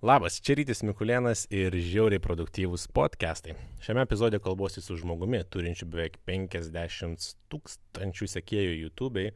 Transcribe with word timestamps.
Labas, 0.00 0.38
čia 0.40 0.54
Rytis 0.56 0.78
Mikulėnas 0.80 1.42
ir 1.52 1.74
žiauriai 1.76 2.22
produktyvūs 2.24 2.86
podcastai. 2.96 3.52
Šiame 3.84 4.00
epizode 4.06 4.38
kalbuosi 4.40 4.80
su 4.80 4.94
žmogumi, 4.96 5.42
turinčiu 5.52 5.84
beveik 5.92 6.16
50 6.24 7.26
tūkstančių 7.52 8.28
sekėjų 8.32 8.78
YouTube'ai. 8.78 9.26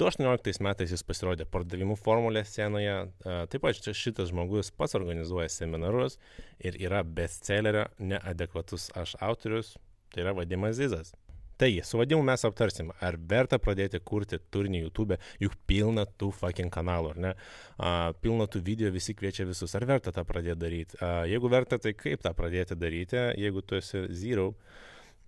2018 0.00 0.64
metais 0.64 0.96
jis 0.96 1.04
pasirodė 1.04 1.44
pardavimų 1.52 1.98
formulės 2.00 2.54
scenoje. 2.54 2.96
Taip 3.20 3.66
pat 3.66 3.92
šitas 4.00 4.32
žmogus 4.32 4.72
pats 4.72 4.96
organizuoja 4.96 5.52
seminarus 5.52 6.16
ir 6.56 6.80
yra 6.80 7.04
bestsellerio 7.04 7.84
neadekvatus 8.00 8.88
aš 8.96 9.12
autorius, 9.20 9.76
tai 10.08 10.24
yra 10.24 10.32
Vadimas 10.40 10.80
Zizas. 10.80 11.12
Taigi, 11.56 11.80
su 11.88 11.96
vadimu 11.96 12.20
mes 12.22 12.42
aptarsim, 12.44 12.90
ar 13.00 13.16
verta 13.16 13.56
pradėti 13.56 13.96
kurti 14.04 14.36
turinį 14.52 14.82
YouTube, 14.82 15.16
juk 15.40 15.54
pilna 15.68 16.04
tų 16.20 16.28
fucking 16.36 16.72
kanalų, 16.72 17.14
ar 17.14 17.20
ne? 17.24 17.30
A, 17.80 17.92
pilna 18.20 18.44
tų 18.44 18.60
video, 18.66 18.90
visi 18.92 19.14
kviečia 19.16 19.46
visus, 19.48 19.72
ar 19.78 19.86
verta 19.88 20.12
tą 20.12 20.26
pradėti 20.28 20.60
daryti? 20.60 21.00
A, 21.00 21.24
jeigu 21.30 21.48
verta, 21.48 21.78
tai 21.80 21.94
kaip 21.96 22.20
tą 22.26 22.34
pradėti 22.36 22.76
daryti, 22.76 23.22
jeigu 23.40 23.64
tu 23.64 23.80
esi 23.80 24.04
zero? 24.12 24.50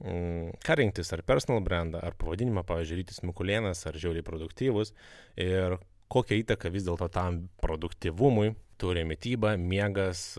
Mm, 0.05 0.52
ką 0.69 0.79
rinktis, 0.83 1.15
ar 1.16 1.25
personal 1.27 1.65
brandą, 1.65 2.05
ar 2.05 2.12
pavadinimą, 2.21 2.66
pavyzdžiui, 2.69 3.01
Rytis 3.01 3.24
Mikulėnas, 3.24 3.87
ar 3.88 3.97
žiauriai 3.97 4.27
produktyvus 4.29 4.93
ir 5.41 5.80
kokią 6.13 6.43
įtaką 6.45 6.71
vis 6.77 6.85
dėlto 6.87 7.09
tam 7.13 7.47
produktyvumui 7.65 8.52
turi 8.79 9.09
mytyba, 9.09 9.57
miegas, 9.57 10.30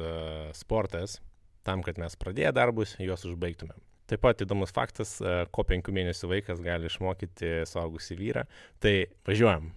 sportas, 0.55 1.18
tam, 1.66 1.84
kad 1.84 1.98
mes 1.99 2.16
pradėję 2.16 2.54
darbus, 2.55 2.96
juos 3.02 3.26
užbaigtumėm. 3.27 3.88
Taip 4.09 4.23
pat 4.26 4.41
įdomus 4.41 4.72
faktas, 4.73 5.20
e, 5.22 5.34
ko 5.54 5.62
penkių 5.70 5.94
mėnesių 5.94 6.31
vaikas 6.31 6.63
gali 6.66 6.90
išmokyti 6.90 7.59
suaugusi 7.70 8.18
vyrą. 8.18 8.48
Tai 8.82 8.94
važiuojam. 9.30 9.70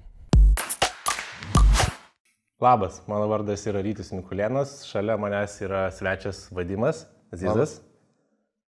Labas, 2.62 3.00
mano 3.10 3.26
vardas 3.28 3.66
yra 3.66 3.82
Rytis 3.82 4.12
Mikulėnas, 4.14 4.84
šalia 4.88 5.18
manęs 5.20 5.56
yra 5.66 5.88
svečias 5.92 6.46
Vadimas 6.54 7.02
Zizas. 7.34 7.80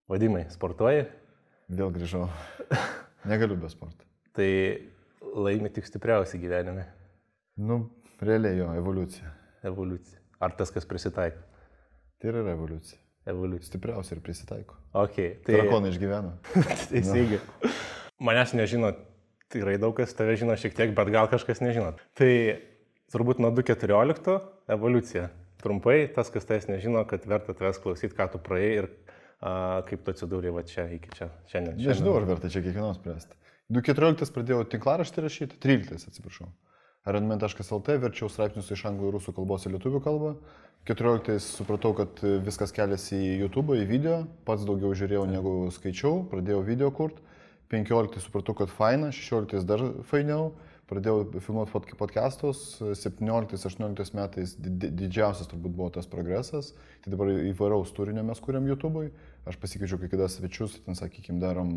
Vadimai, 0.09 0.47
sportuoji? 0.51 1.05
Vėl 1.71 1.93
grįžau. 1.95 2.25
Negaliu 3.29 3.55
be 3.61 3.69
sporto. 3.71 4.03
Tai 4.35 4.49
laimi 5.45 5.71
tik 5.71 5.87
stipriausi 5.87 6.41
gyvenime. 6.41 6.89
Nu, 7.55 7.79
realiai 8.19 8.57
jo, 8.57 8.67
evoliucija. 8.81 9.31
Evoliucija. 9.69 10.19
Ar 10.43 10.57
tas, 10.59 10.73
kas 10.75 10.89
prisitaiko? 10.89 11.39
Tai 12.19 12.33
yra 12.33 12.43
evoliucija. 12.51 13.02
Evoliucija. 13.29 13.69
Stipriausia 13.71 14.17
ir 14.17 14.21
prisitaiko. 14.23 14.75
Okay, 15.05 15.37
tai... 15.45 15.57
Drakonai 15.61 15.93
išgyvena. 15.93 16.33
Teisingai. 16.91 17.39
No. 17.39 17.71
Manęs 18.23 18.53
nežino, 18.57 18.91
tikrai 19.53 19.77
daug 19.81 19.95
kas 19.97 20.15
tave 20.17 20.35
žino 20.39 20.55
šiek 20.59 20.75
tiek, 20.77 20.91
bet 20.97 21.11
gal 21.13 21.29
kažkas 21.31 21.63
nežino. 21.63 21.93
Tai 22.19 22.31
turbūt 23.13 23.39
nuo 23.43 23.53
2.14 23.55 24.35
evoliucija. 24.75 25.29
Trumpai, 25.63 26.09
tas, 26.11 26.27
kas 26.33 26.47
tavęs 26.49 26.67
nežino, 26.67 27.05
kad 27.07 27.23
verta 27.29 27.55
tavęs 27.55 27.79
klausyti, 27.83 28.15
ką 28.17 28.27
tu 28.33 28.41
praėjai 28.43 28.73
ir 28.81 28.89
a, 29.39 29.53
kaip 29.87 30.03
tu 30.03 30.11
atsidūrė 30.11 30.51
va 30.55 30.65
čia 30.67 30.89
iki 30.91 31.13
čia 31.15 31.29
šiandien. 31.51 31.79
Nežinau, 31.79 32.17
ar 32.19 32.27
verta 32.27 32.51
čia 32.51 32.63
kiekvienos 32.65 32.99
spręsti. 32.99 33.39
2.14 33.71 34.35
pradėjau 34.35 34.65
tinklaraštį 34.73 35.23
rašyti, 35.23 35.59
13 35.63 36.11
atsiprašau. 36.11 36.49
rnm.lt 37.03 37.97
verčiau 37.99 38.29
straipsnius 38.31 38.71
iš 38.71 38.85
anglų 38.87 39.09
ir 39.09 39.17
rusų 39.17 39.33
kalbos 39.35 39.65
į 39.67 39.73
lietuvių 39.75 39.99
kalbą. 40.05 40.35
14 40.87 41.39
supratau, 41.43 41.93
kad 41.95 42.19
viskas 42.43 42.71
keliasi 42.75 43.15
į 43.15 43.33
YouTube, 43.45 43.75
į 43.79 43.87
video, 43.87 44.17
pats 44.47 44.65
daugiau 44.67 44.91
žiūrėjau 44.95 45.23
negu 45.31 45.53
skaičiau, 45.71 46.25
pradėjau 46.31 46.63
video 46.67 46.91
kurt. 46.95 47.19
15 47.71 48.19
supratau, 48.23 48.55
kad 48.55 48.71
faina, 48.71 49.09
16 49.15 49.63
dar 49.67 49.83
fainiau, 50.07 50.51
pradėjau 50.91 51.41
filmuoti 51.43 51.97
podcastus, 51.99 52.77
17-18 52.79 54.15
metais 54.15 54.55
didžiausias 54.59 55.49
turbūt 55.51 55.75
buvo 55.75 55.89
tas 55.95 56.07
progresas, 56.07 56.73
tai 57.03 57.15
dabar 57.15 57.31
įvairaus 57.33 57.95
turinio 57.95 58.23
mes 58.27 58.43
kuriam 58.43 58.67
YouTube'ui, 58.67 59.09
aš 59.49 59.57
pasikeičiau 59.59 59.99
kai 59.99 60.09
kada 60.11 60.29
svečius, 60.31 60.77
ten 60.85 60.95
sakykime, 60.95 61.39
darom 61.41 61.73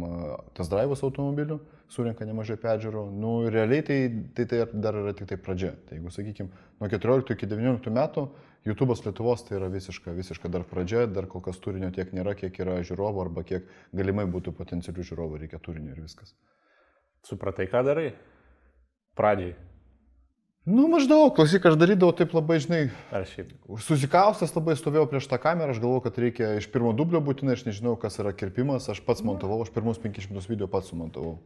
tas 0.54 0.70
drivus 0.70 1.02
automobilių, 1.06 1.58
surinka 1.91 2.26
nemažai 2.28 2.58
peržiūrų, 2.62 3.04
nu 3.18 3.32
realiai 3.50 3.84
tai, 3.86 3.98
tai, 4.36 4.46
tai 4.50 4.60
dar 4.72 4.98
yra 5.02 5.14
tik 5.16 5.30
tai 5.32 5.38
pradžia, 5.42 5.72
tai 5.88 5.98
jeigu 5.98 6.12
sakykime, 6.14 6.64
nuo 6.80 6.91
14 6.92 7.34
iki 7.34 7.50
19 7.50 7.94
metų 7.98 8.28
YouTube'as 8.66 9.04
Lietuvos 9.06 9.44
tai 9.46 9.60
yra 9.60 9.70
visiška, 9.70 10.14
visiška 10.14 10.50
dar 10.50 10.64
pradžia, 10.66 11.04
dar 11.06 11.28
kol 11.30 11.42
kas 11.42 11.58
turinio 11.62 11.92
tiek 11.94 12.10
nėra, 12.14 12.34
kiek 12.38 12.56
yra 12.62 12.80
žiūrovų 12.86 13.22
arba 13.22 13.46
kiek 13.46 13.68
galimai 13.94 14.26
būtų 14.30 14.54
potencialių 14.58 15.06
žiūrovų, 15.06 15.42
reikia 15.44 15.62
turinio 15.62 15.94
ir 15.94 16.02
viskas. 16.02 16.34
Supratai, 17.26 17.68
ką 17.70 17.82
darai? 17.86 18.10
Pradžiai. 19.18 19.54
Nu, 20.66 20.88
maždaug, 20.91 21.28
klausyk, 21.37 21.62
aš 21.69 21.77
darydavau 21.78 22.10
taip 22.19 22.32
labai, 22.34 22.56
žinai. 22.59 22.81
Susikaustęs 23.87 24.50
labai 24.56 24.75
stovėjau 24.75 25.04
prieš 25.12 25.28
tą 25.31 25.38
kamerą, 25.38 25.71
aš 25.71 25.78
galvojau, 25.78 26.03
kad 26.09 26.16
reikia 26.19 26.49
iš 26.59 26.66
pirmo 26.75 26.91
dublio 26.99 27.21
būtinai, 27.22 27.54
aš 27.54 27.62
nežinau, 27.69 27.93
kas 28.03 28.19
yra 28.19 28.32
kirpimas, 28.34 28.88
aš 28.91 28.99
pats 29.06 29.22
montavau, 29.22 29.60
aš 29.62 29.71
pirmus 29.71 30.00
500 30.03 30.43
video 30.50 30.66
pats 30.72 30.91
sumontavau. 30.91 31.37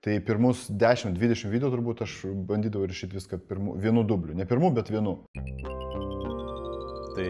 Tai 0.00 0.14
pirmus 0.24 0.62
10-20 0.72 1.52
video 1.52 1.68
turbūt 1.74 2.00
aš 2.06 2.14
bandydavau 2.48 2.88
rašyti 2.88 3.18
viską 3.18 3.42
pirmu, 3.50 3.76
vienu 3.76 4.06
dubliu. 4.08 4.38
Ne 4.40 4.48
pirmu, 4.48 4.72
bet 4.72 4.88
vienu. 4.88 5.18
Tai, 7.12 7.28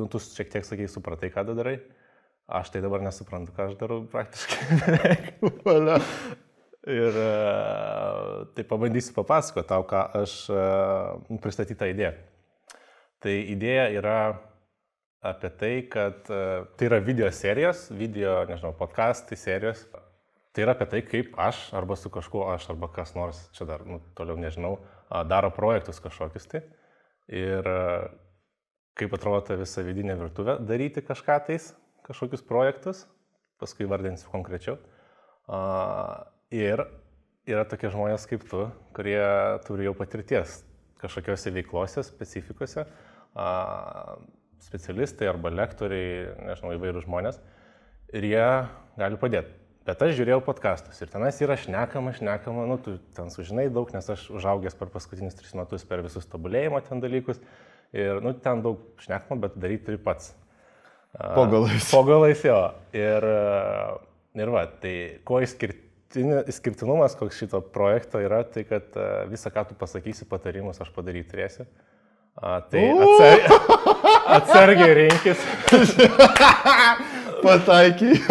nu, 0.00 0.08
tu 0.08 0.22
šiek 0.24 0.48
tiek 0.56 0.64
sakai, 0.64 0.88
supratai, 0.88 1.28
ką 1.36 1.44
darai. 1.52 1.76
Aš 2.48 2.72
tai 2.72 2.80
dabar 2.80 3.04
nesuprantu, 3.04 3.52
ką 3.52 3.68
aš 3.68 3.76
darau 3.76 4.00
praktiškai. 4.08 4.80
ir 6.86 7.16
e, 7.16 7.28
tai 8.54 8.64
pabandysiu 8.68 9.14
papasakoti 9.16 9.68
tau, 9.68 9.84
ką 9.88 10.02
aš 10.20 10.34
uh, 10.52 11.38
pristatytą 11.42 11.88
idėją. 11.92 12.12
Tai 13.24 13.34
idėja 13.54 13.86
yra 13.96 14.16
apie 15.24 15.50
tai, 15.60 15.74
kad 15.88 16.28
uh, 16.28 16.66
tai 16.76 16.90
yra 16.90 17.00
video 17.04 17.30
serijos, 17.32 17.86
video, 17.94 18.42
nežinau, 18.48 18.74
podcastai 18.76 19.38
serijos. 19.40 19.86
Tai 20.54 20.66
yra 20.66 20.74
apie 20.76 20.88
tai, 20.90 21.00
kaip 21.08 21.32
aš 21.40 21.70
arba 21.74 21.96
su 21.98 22.12
kažkuo 22.12 22.44
aš 22.52 22.68
arba 22.74 22.90
kas 22.92 23.14
nors, 23.16 23.40
čia 23.56 23.66
dar, 23.66 23.82
nu, 23.88 23.98
toliau 24.14 24.36
nežinau, 24.38 24.76
daro 25.26 25.50
projektus 25.50 25.98
kažkokius 26.04 26.46
tai. 26.52 26.60
Ir 27.26 27.66
kaip 28.94 29.16
atrodo 29.16 29.40
ta 29.48 29.56
visa 29.58 29.82
vidinė 29.82 30.14
virtuvė, 30.20 30.60
daryti 30.62 31.02
kažką 31.02 31.40
tais, 31.48 31.72
kažkokius 32.06 32.44
projektus, 32.46 33.02
paskui 33.58 33.88
vardinsiu 33.90 34.30
konkrečiau. 34.30 34.78
Ir 36.54 36.84
yra 37.50 37.64
tokie 37.68 37.90
žmonės 37.92 38.28
kaip 38.30 38.44
tu, 38.48 38.68
kurie 38.96 39.18
turi 39.66 39.88
jau 39.88 39.94
patirties 39.98 40.60
kažkokiose 41.02 41.52
veiklose, 41.52 42.04
specifikose, 42.06 42.86
specialistai 44.64 45.28
arba 45.28 45.52
lektoriai, 45.52 46.30
nežinau, 46.48 46.72
įvairių 46.78 47.02
žmonės, 47.04 47.40
ir 48.16 48.28
jie 48.30 48.46
gali 49.00 49.20
padėti. 49.20 49.60
Bet 49.84 50.00
aš 50.00 50.14
žiūrėjau 50.16 50.40
podkastus 50.46 51.02
ir 51.04 51.10
tenais 51.12 51.36
yra 51.44 51.58
šnekama, 51.60 52.14
šnekama, 52.16 52.64
nu, 52.70 52.78
tu 52.80 52.94
ten 53.16 53.28
sužinai 53.28 53.66
daug, 53.68 53.90
nes 53.92 54.06
aš 54.14 54.30
užaugęs 54.32 54.78
per 54.78 54.88
paskutinius 54.94 55.36
tris 55.36 55.52
metus 55.58 55.84
per 55.84 56.00
visus 56.06 56.24
tobulėjimo 56.32 56.80
ten 56.86 57.02
dalykus. 57.04 57.42
Ir, 57.92 58.22
nu, 58.24 58.32
ten 58.32 58.64
daug 58.64 58.80
šnekama, 59.04 59.42
bet 59.42 59.58
daryti 59.60 59.90
turi 59.90 60.00
pats. 60.00 60.32
Po 61.12 61.44
galais. 61.52 61.90
Po 61.92 62.00
galais 62.08 62.40
jo. 62.42 62.56
Ir, 62.96 63.28
ir 64.40 64.54
va, 64.56 64.64
tai 64.80 64.94
kuo 65.28 65.42
išskirtinumas 66.22 67.16
koks 67.18 67.40
šito 67.42 67.60
projekto 67.74 68.22
yra, 68.22 68.42
tai 68.46 68.66
kad 68.68 68.96
visą, 69.30 69.52
ką 69.54 69.68
tu 69.70 69.78
pasakysi, 69.78 70.28
patarimus 70.30 70.80
aš 70.84 70.92
padaryti 70.94 71.32
turėsiu. 71.34 71.66
A, 72.34 72.58
tai 72.66 72.88
atsargiai, 72.90 73.58
atsargiai 74.38 74.94
rinkis. 75.02 75.44
Pataikiai. 77.44 78.18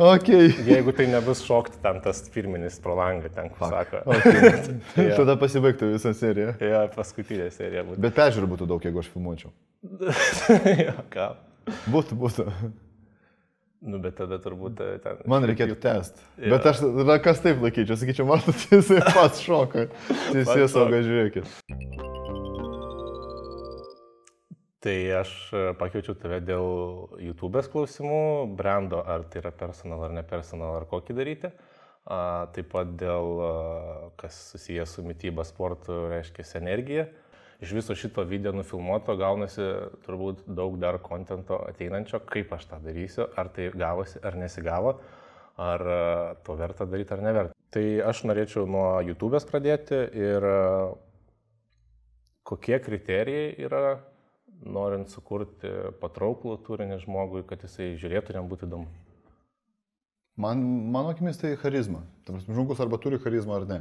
Okay. 0.00 0.46
Jeigu 0.64 0.94
tai 0.96 1.04
nebus 1.12 1.42
šokti 1.44 1.76
ten 1.82 1.98
tas 2.00 2.22
firminis 2.32 2.78
pro 2.80 2.94
langą, 2.96 3.28
ten, 3.34 3.50
kur 3.52 3.68
sako. 3.68 3.98
Okay. 4.08 4.78
ja. 4.96 5.10
Tada 5.18 5.34
pasibaigtų 5.36 5.90
visą 5.90 6.14
seriją. 6.16 6.54
Ja, 6.64 6.86
paskutinė 6.94 7.50
serija 7.52 7.82
būtų. 7.84 8.00
Bet 8.00 8.16
peržiūrų 8.16 8.48
būtų 8.54 8.68
daug, 8.70 8.86
jeigu 8.88 9.02
aš 9.02 9.10
filmuočiau. 9.12 9.52
ja, 10.86 10.94
ką? 11.12 11.26
Būtų, 11.92 12.16
būtų. 12.22 12.46
Nu, 13.80 13.96
bet 13.96 14.18
tada 14.18 14.36
turbūt 14.36 14.80
e, 14.84 14.86
ten. 15.00 15.20
Man 15.30 15.46
reikėtų 15.48 15.78
test. 15.80 16.18
Ja. 16.36 16.52
Bet 16.52 16.66
aš, 16.68 16.82
na, 17.08 17.16
kas 17.22 17.40
taip 17.40 17.62
laikyčiau, 17.64 17.96
sakyčiau, 17.96 18.26
matot, 18.28 18.66
jisai 18.74 19.00
pats 19.06 19.40
šoka. 19.40 19.86
Teisės 20.34 20.74
sauga, 20.74 21.00
žiūrėkit. 21.06 21.48
Tai 24.84 24.96
aš 25.22 25.32
e, 25.56 25.64
pakviečiau 25.80 26.16
tave 26.20 26.42
dėl 26.44 26.68
YouTube'ės 27.24 27.72
klausimų, 27.72 28.20
brando, 28.56 29.00
ar 29.00 29.24
tai 29.32 29.40
yra 29.42 29.54
personal 29.56 30.04
ar 30.10 30.12
ne 30.16 30.26
personal, 30.28 30.76
ar 30.76 30.88
kokį 30.88 31.16
daryti. 31.16 31.52
A, 32.04 32.20
taip 32.52 32.68
pat 32.74 32.92
dėl, 33.00 33.32
a, 33.44 33.50
kas 34.20 34.36
susijęs 34.52 34.98
su 34.98 35.04
mytyba 35.08 35.44
sportu, 35.48 36.02
reiškia 36.12 36.44
energija. 36.60 37.08
Iš 37.60 37.72
viso 37.76 37.94
šito 37.94 38.24
video 38.24 38.54
nufilmuoto 38.56 39.12
gaunasi 39.20 39.64
turbūt 40.06 40.46
daug 40.48 40.78
dar 40.80 40.96
kontento 41.04 41.58
ateinančio, 41.68 42.22
kaip 42.24 42.54
aš 42.56 42.64
tą 42.70 42.78
darysiu, 42.80 43.26
ar 43.36 43.50
tai 43.52 43.68
gavosi 43.74 44.22
ar 44.24 44.38
nesigavo, 44.40 44.94
ar 45.60 45.84
a, 45.84 45.98
to 46.46 46.56
verta 46.56 46.88
daryti 46.88 47.12
ar 47.16 47.24
neverta. 47.26 47.56
Tai 47.70 47.84
aš 48.08 48.24
norėčiau 48.26 48.64
nuo 48.66 48.86
YouTube'ės 49.04 49.44
pradėti 49.46 49.98
ir 50.16 50.46
kokie 52.48 52.80
kriterijai 52.82 53.52
yra, 53.68 54.00
norint 54.64 55.12
sukurti 55.12 55.68
patrauklų 56.00 56.56
turinį 56.64 56.98
žmogui, 57.04 57.44
kad 57.46 57.62
jisai 57.64 57.92
žiūrėtų, 58.00 58.34
jam 58.36 58.48
būtų 58.50 58.66
įdomu? 58.70 58.88
Man, 60.40 60.64
mano 60.90 61.12
akimis 61.12 61.38
tai 61.40 61.52
charizma. 61.60 62.00
Žmogus 62.48 62.80
arba 62.80 62.96
turi 63.02 63.20
charizmą 63.20 63.60
ar 63.60 63.68
ne. 63.68 63.80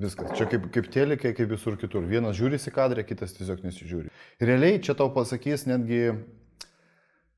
Viskas. 0.00 0.32
Čia 0.38 0.46
kaip, 0.48 0.70
kaip 0.72 0.88
telikė, 0.92 1.34
kaip 1.36 1.50
visur 1.52 1.76
kitur. 1.80 2.06
Vienas 2.08 2.38
žiūri 2.38 2.56
į 2.56 2.72
kadrą, 2.72 3.04
kitas 3.04 3.34
tiesiog 3.36 3.60
nesižiūri. 3.66 4.08
Realiai 4.40 4.80
čia 4.82 4.96
tau 4.96 5.10
pasakys 5.12 5.66
netgi, 5.68 6.14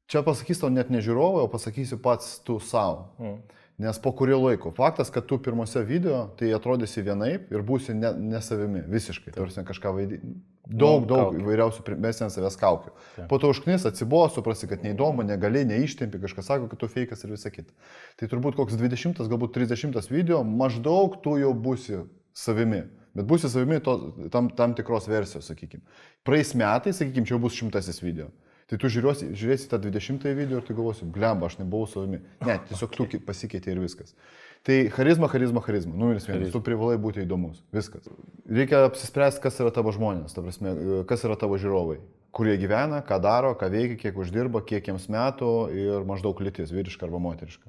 čia 0.06 0.22
pasakys 0.26 0.62
tau 0.62 0.70
net 0.70 0.92
ne 0.94 1.02
žiūrovai, 1.02 1.42
o 1.44 1.50
pasakysiu 1.50 1.98
pats 2.02 2.38
tu 2.46 2.60
savo. 2.62 3.10
Mm. 3.18 3.60
Nes 3.82 3.98
po 3.98 4.12
kurio 4.14 4.36
laiko, 4.38 4.70
faktas, 4.70 5.08
kad 5.10 5.26
tu 5.26 5.40
pirmose 5.42 5.82
video 5.82 6.28
tai 6.38 6.52
atrodysi 6.54 7.02
vienaip 7.02 7.48
ir 7.50 7.62
būsi 7.66 7.96
ne, 7.98 8.12
ne 8.14 8.38
savimi, 8.38 8.84
visiškai. 8.86 9.34
Tarsi 9.34 9.64
kažką 9.66 9.90
vaidini. 9.96 10.36
Daug, 10.64 11.02
nu, 11.02 11.08
daug 11.10 11.34
įvairiausių, 11.36 11.82
mes 12.00 12.22
ant 12.22 12.32
savęs 12.32 12.54
kaukių. 12.60 12.94
Taip. 13.16 13.26
Po 13.28 13.40
to 13.42 13.50
užknis, 13.50 13.82
atsibojo, 13.90 14.30
suprasi, 14.36 14.70
kad 14.70 14.86
neįdomu, 14.86 15.26
negali, 15.26 15.66
neištempi, 15.68 16.22
kažkas 16.22 16.52
sako, 16.52 16.70
kad 16.70 16.80
tu 16.80 16.88
fejkas 16.88 17.26
ir 17.26 17.34
visa 17.34 17.50
kita. 17.52 17.74
Tai 18.20 18.30
turbūt 18.30 18.56
koks 18.56 18.78
20, 18.78 19.26
galbūt 19.28 19.58
30 19.58 20.08
video, 20.14 20.44
maždaug 20.46 21.18
tu 21.26 21.34
jau 21.42 21.50
būsi 21.66 21.98
savimi. 22.34 22.84
Bet 23.14 23.28
būsi 23.30 23.48
savimi 23.50 23.78
to, 23.82 23.94
tam, 24.34 24.48
tam 24.58 24.74
tikros 24.74 25.06
versijos, 25.10 25.46
sakykime. 25.46 25.84
Praeis 26.26 26.50
metai, 26.58 26.94
sakykime, 26.96 27.28
čia 27.28 27.38
bus 27.42 27.54
šimtasis 27.54 28.02
video. 28.02 28.32
Tai 28.70 28.78
tu 28.80 28.88
žiūrėsi, 28.88 29.28
žiūrėsi 29.36 29.68
tą 29.70 29.78
20 29.84 30.24
video 30.34 30.58
ir 30.58 30.64
tu 30.64 30.74
galvosi, 30.74 31.06
blemba, 31.14 31.50
aš 31.50 31.58
nebuvau 31.60 31.86
savimi. 31.86 32.22
Ne, 32.48 32.56
tiesiog 32.70 32.96
tu 32.96 33.20
pasikeitė 33.26 33.74
ir 33.74 33.82
viskas. 33.82 34.16
Tai 34.64 34.78
charizma, 34.94 35.28
charizma, 35.28 35.60
charizma. 35.62 35.92
Numeris 36.00 36.24
vienas. 36.26 36.48
Tu 36.54 36.62
privalai 36.64 36.96
būti 36.98 37.22
įdomus. 37.26 37.60
Viskas. 37.76 38.08
Reikia 38.48 38.80
apsispręsti, 38.88 39.44
kas 39.44 39.60
yra 39.60 39.70
tavo 39.76 39.92
žmonės, 39.94 40.32
ta 40.34 40.42
prasme, 40.42 40.74
kas 41.10 41.26
yra 41.28 41.36
tavo 41.38 41.60
žiūrovai. 41.60 42.00
Kur 42.34 42.48
jie 42.48 42.56
gyvena, 42.58 43.04
ką 43.04 43.20
daro, 43.22 43.52
ką 43.60 43.68
veikia, 43.70 44.00
kiek 44.06 44.18
uždirba, 44.24 44.64
kiek 44.64 44.88
jiems 44.90 45.06
metų 45.12 45.54
ir 45.76 46.08
maždaug 46.08 46.40
lytis, 46.42 46.72
vyriška 46.74 47.04
arba 47.06 47.20
moteriška 47.22 47.68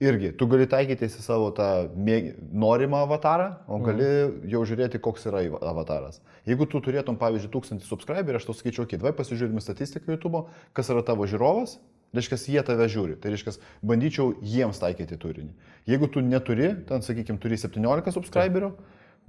irgi, 0.00 0.32
tu 0.36 0.48
gali 0.48 0.66
taikytis 0.70 1.18
į 1.20 1.22
savo 1.24 1.50
tą 1.56 1.68
mėg... 1.94 2.32
norimą 2.56 3.04
avatarą, 3.04 3.50
o 3.68 3.78
mhm. 3.78 3.86
gali 3.86 4.08
mm. 4.08 4.50
jau 4.54 4.64
žiūrėti, 4.68 5.00
koks 5.02 5.28
yra 5.30 5.44
avataras. 5.70 6.20
Jeigu 6.48 6.66
tu 6.70 6.80
turėtum, 6.84 7.18
pavyzdžiui, 7.20 7.52
tūkstantį 7.52 7.88
subscriberių, 7.88 8.40
aš 8.40 8.48
tau 8.48 8.56
sakyčiau, 8.56 8.86
okay, 8.88 9.00
vai 9.00 9.12
pasižiūrėtume 9.16 9.62
statistiką 9.64 10.16
YouTube, 10.16 10.46
kas 10.76 10.90
yra 10.92 11.04
tavo 11.06 11.28
žiūrovas, 11.28 11.76
reiškia, 12.16 12.40
jie 12.56 12.64
tave 12.66 12.88
žiūri, 12.90 13.18
tai 13.20 13.34
reiškia, 13.34 13.54
bandyčiau 13.86 14.32
jiems 14.40 14.80
taikyti 14.82 15.20
turinį. 15.20 15.52
Jeigu 15.90 16.08
tu 16.10 16.24
neturi, 16.24 16.72
ten, 16.88 17.04
sakykime, 17.04 17.38
turi 17.42 17.60
17 17.60 18.16
subscriberių, 18.16 18.72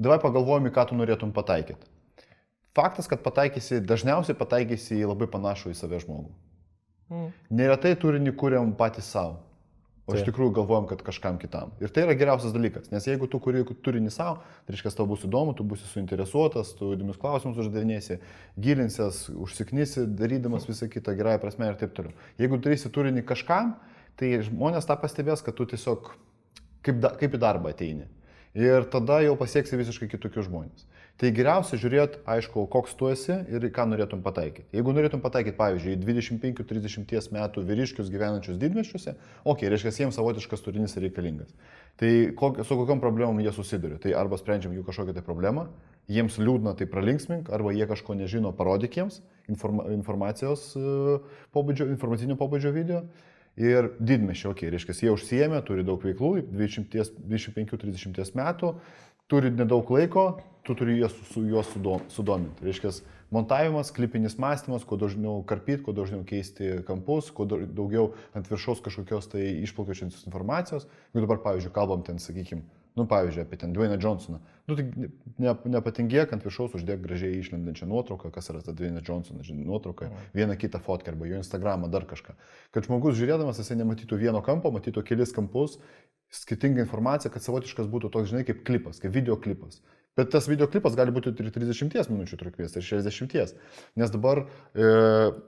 davai 0.02 0.22
pagalvojami, 0.24 0.72
ką 0.74 0.88
tu 0.90 0.98
norėtum 0.98 1.36
pataikyti. 1.36 1.92
Faktas, 2.72 3.10
kad 3.12 3.20
pataikysi, 3.20 3.82
dažniausiai 3.84 4.38
pataikysi 4.40 5.02
į 5.02 5.10
labai 5.12 5.28
panašų 5.28 5.74
į 5.74 5.76
save 5.76 6.00
žmogų. 6.06 6.30
Mm. 7.12 7.32
Neretai 7.60 7.98
turinį 8.00 8.32
kuriam 8.40 8.72
patys 8.80 9.10
savo. 9.12 9.42
O 10.12 10.20
iš 10.20 10.28
tikrųjų 10.28 10.54
galvojam, 10.60 10.88
kad 10.90 11.04
kažkam 11.06 11.38
kitam. 11.42 11.72
Ir 11.84 11.94
tai 11.94 12.06
yra 12.06 12.16
geriausias 12.18 12.54
dalykas, 12.56 12.90
nes 12.94 13.08
jeigu 13.08 13.30
tu 13.32 13.40
kuri 13.44 13.64
turinį 13.64 14.12
savo, 14.14 14.40
tai 14.66 14.76
reiškia, 14.76 14.94
tau 14.98 15.08
bus 15.10 15.26
įdomu, 15.28 15.56
tu 15.58 15.66
būsi 15.68 15.88
suinteresuotas, 15.90 16.74
tu 16.80 16.92
įdomius 16.96 17.20
klausimus 17.22 17.62
uždavinėsi, 17.64 18.20
gilinsies, 18.62 19.24
užsiknysi, 19.32 20.06
darydamas 20.20 20.68
visą 20.70 20.90
kitą 20.92 21.16
gerąją 21.18 21.42
prasme 21.44 21.72
ir 21.72 21.80
taip 21.80 21.96
toliau. 21.98 22.16
Jeigu 22.42 22.60
darysi 22.62 22.92
turinį 22.94 23.26
kažkam, 23.30 23.76
tai 24.20 24.34
žmonės 24.46 24.90
tą 24.90 24.98
pastebės, 25.02 25.44
kad 25.46 25.58
tu 25.58 25.68
tiesiog 25.70 26.14
kaip, 26.86 27.02
da, 27.02 27.14
kaip 27.18 27.38
į 27.38 27.42
darbą 27.42 27.72
ateini. 27.74 28.10
Ir 28.58 28.86
tada 28.92 29.22
jau 29.24 29.38
pasieksi 29.40 29.80
visiškai 29.80 30.10
kitokius 30.12 30.50
žmonės. 30.50 30.88
Tai 31.20 31.30
geriausia 31.36 31.78
žiūrėti, 31.78 32.22
aišku, 32.34 32.64
koks 32.74 32.96
tu 32.98 33.10
esi 33.12 33.36
ir 33.54 33.68
ką 33.76 33.84
norėtum 33.92 34.24
pataikyti. 34.26 34.66
Jeigu 34.74 34.94
norėtum 34.96 35.22
pataikyti, 35.22 35.58
pavyzdžiui, 35.60 35.98
25-30 36.02 37.30
metų 37.36 37.64
vyriškius 37.68 38.10
gyvenančius 38.10 38.58
didmešiuose, 38.62 39.14
okei, 39.14 39.52
okay, 39.54 39.70
reiškia, 39.70 39.94
jiems 40.06 40.18
savotiškas 40.18 40.66
turinys 40.66 40.98
reikalingas. 40.98 41.54
Tai 42.02 42.12
kok, 42.40 42.64
su 42.66 42.78
kokiam 42.80 43.04
problemom 43.04 43.42
jie 43.44 43.54
susiduria? 43.54 44.00
Tai 44.02 44.16
arba 44.18 44.40
sprendžiam 44.42 44.74
jų 44.74 44.86
kažkokią 44.88 45.14
tai 45.20 45.26
problemą, 45.26 45.68
jiems 46.10 46.40
liūdna, 46.42 46.74
tai 46.80 46.88
pralinksmink, 46.90 47.52
arba 47.54 47.76
jie 47.76 47.86
kažko 47.90 48.18
nežino, 48.18 48.56
parodyk 48.58 48.98
jiems 48.98 49.22
informa 49.52 49.92
informacijos 49.94 50.72
e, 50.80 51.20
pobūdžio, 51.54 51.92
informacinio 51.94 52.40
pobūdžio 52.40 52.74
video. 52.74 53.04
Ir 53.60 53.90
didmešio, 54.00 54.54
okei, 54.54 54.70
okay, 54.70 54.72
reiškia, 54.72 54.94
jie 55.04 55.12
užsiemė, 55.12 55.58
turi 55.68 55.84
daug 55.84 56.00
veiklų, 56.00 56.46
25-30 56.56 58.38
metų, 58.40 58.70
turi 59.32 59.52
nedaug 59.56 59.88
laiko, 59.96 60.26
tu 60.68 60.76
turi 60.78 61.00
juos, 61.00 61.16
su, 61.32 61.46
juos 61.48 61.72
sudominti. 62.12 62.66
Reiškia, 62.68 62.92
montavimas, 63.32 63.94
klipinis 63.96 64.36
mąstymas, 64.42 64.84
kuo 64.88 65.00
dažniau 65.00 65.40
karpyti, 65.48 65.82
kuo 65.86 65.96
dažniau 65.96 66.26
keisti 66.28 66.82
kampus, 66.88 67.32
kuo 67.32 67.48
daugiau 67.48 68.12
ant 68.36 68.52
viršaus 68.52 68.84
kažkokios 68.84 69.32
tai 69.32 69.48
išplaukiančios 69.64 70.28
informacijos. 70.28 70.88
Jeigu 71.14 71.26
dabar, 71.26 71.42
pavyzdžiui, 71.48 71.74
kalbam 71.76 72.04
ten, 72.08 72.20
sakykime, 72.20 72.68
nu, 73.00 73.06
pavyzdžiui, 73.08 73.46
apie 73.46 73.58
ten 73.58 73.74
Dwayne 73.74 73.98
Johnsoną. 74.02 74.40
Nu, 74.68 74.76
tai 74.78 74.86
ne, 75.40 75.54
nepatingėk 75.78 76.34
ant 76.36 76.44
viršaus 76.46 76.76
uždėk 76.80 77.02
gražiai 77.06 77.40
išlendančią 77.40 77.88
nuotrauką, 77.90 78.32
kas 78.36 78.52
yra 78.52 78.62
ta 78.66 78.76
Dwayne 78.76 79.04
Johnsonas 79.08 79.50
nuotrauka, 79.56 80.10
mhm. 80.10 80.32
vieną 80.36 80.58
kitą 80.60 80.82
fotkę 80.84 81.14
arba 81.14 81.30
jo 81.30 81.40
Instagramą, 81.40 81.92
dar 81.92 82.06
kažką. 82.10 82.36
Kad 82.76 82.90
žmogus 82.90 83.18
žiūrėdamas, 83.20 83.62
jisai 83.64 83.80
nematytų 83.80 84.20
vieno 84.20 84.44
kampo, 84.46 84.74
matytų 84.76 85.06
kelis 85.08 85.34
kampus 85.36 85.80
skirtinga 86.32 86.84
informacija, 86.84 87.32
kad 87.32 87.44
savotiškas 87.44 87.90
būtų 87.92 88.12
toks, 88.12 88.32
žinai, 88.32 88.46
kaip 88.48 88.64
klipas, 88.68 89.02
kaip 89.04 89.12
video 89.16 89.36
klipas. 89.40 89.82
Bet 90.18 90.28
tas 90.34 90.48
video 90.52 90.68
klipas 90.68 90.96
gali 91.00 91.12
būti 91.16 91.32
ir 91.32 91.52
30 91.56 92.10
minučių 92.12 92.40
trukmės, 92.40 92.74
ir 92.76 92.84
60. 92.84 93.54
Nes 94.00 94.12
dabar 94.12 94.44
e, 94.44 94.90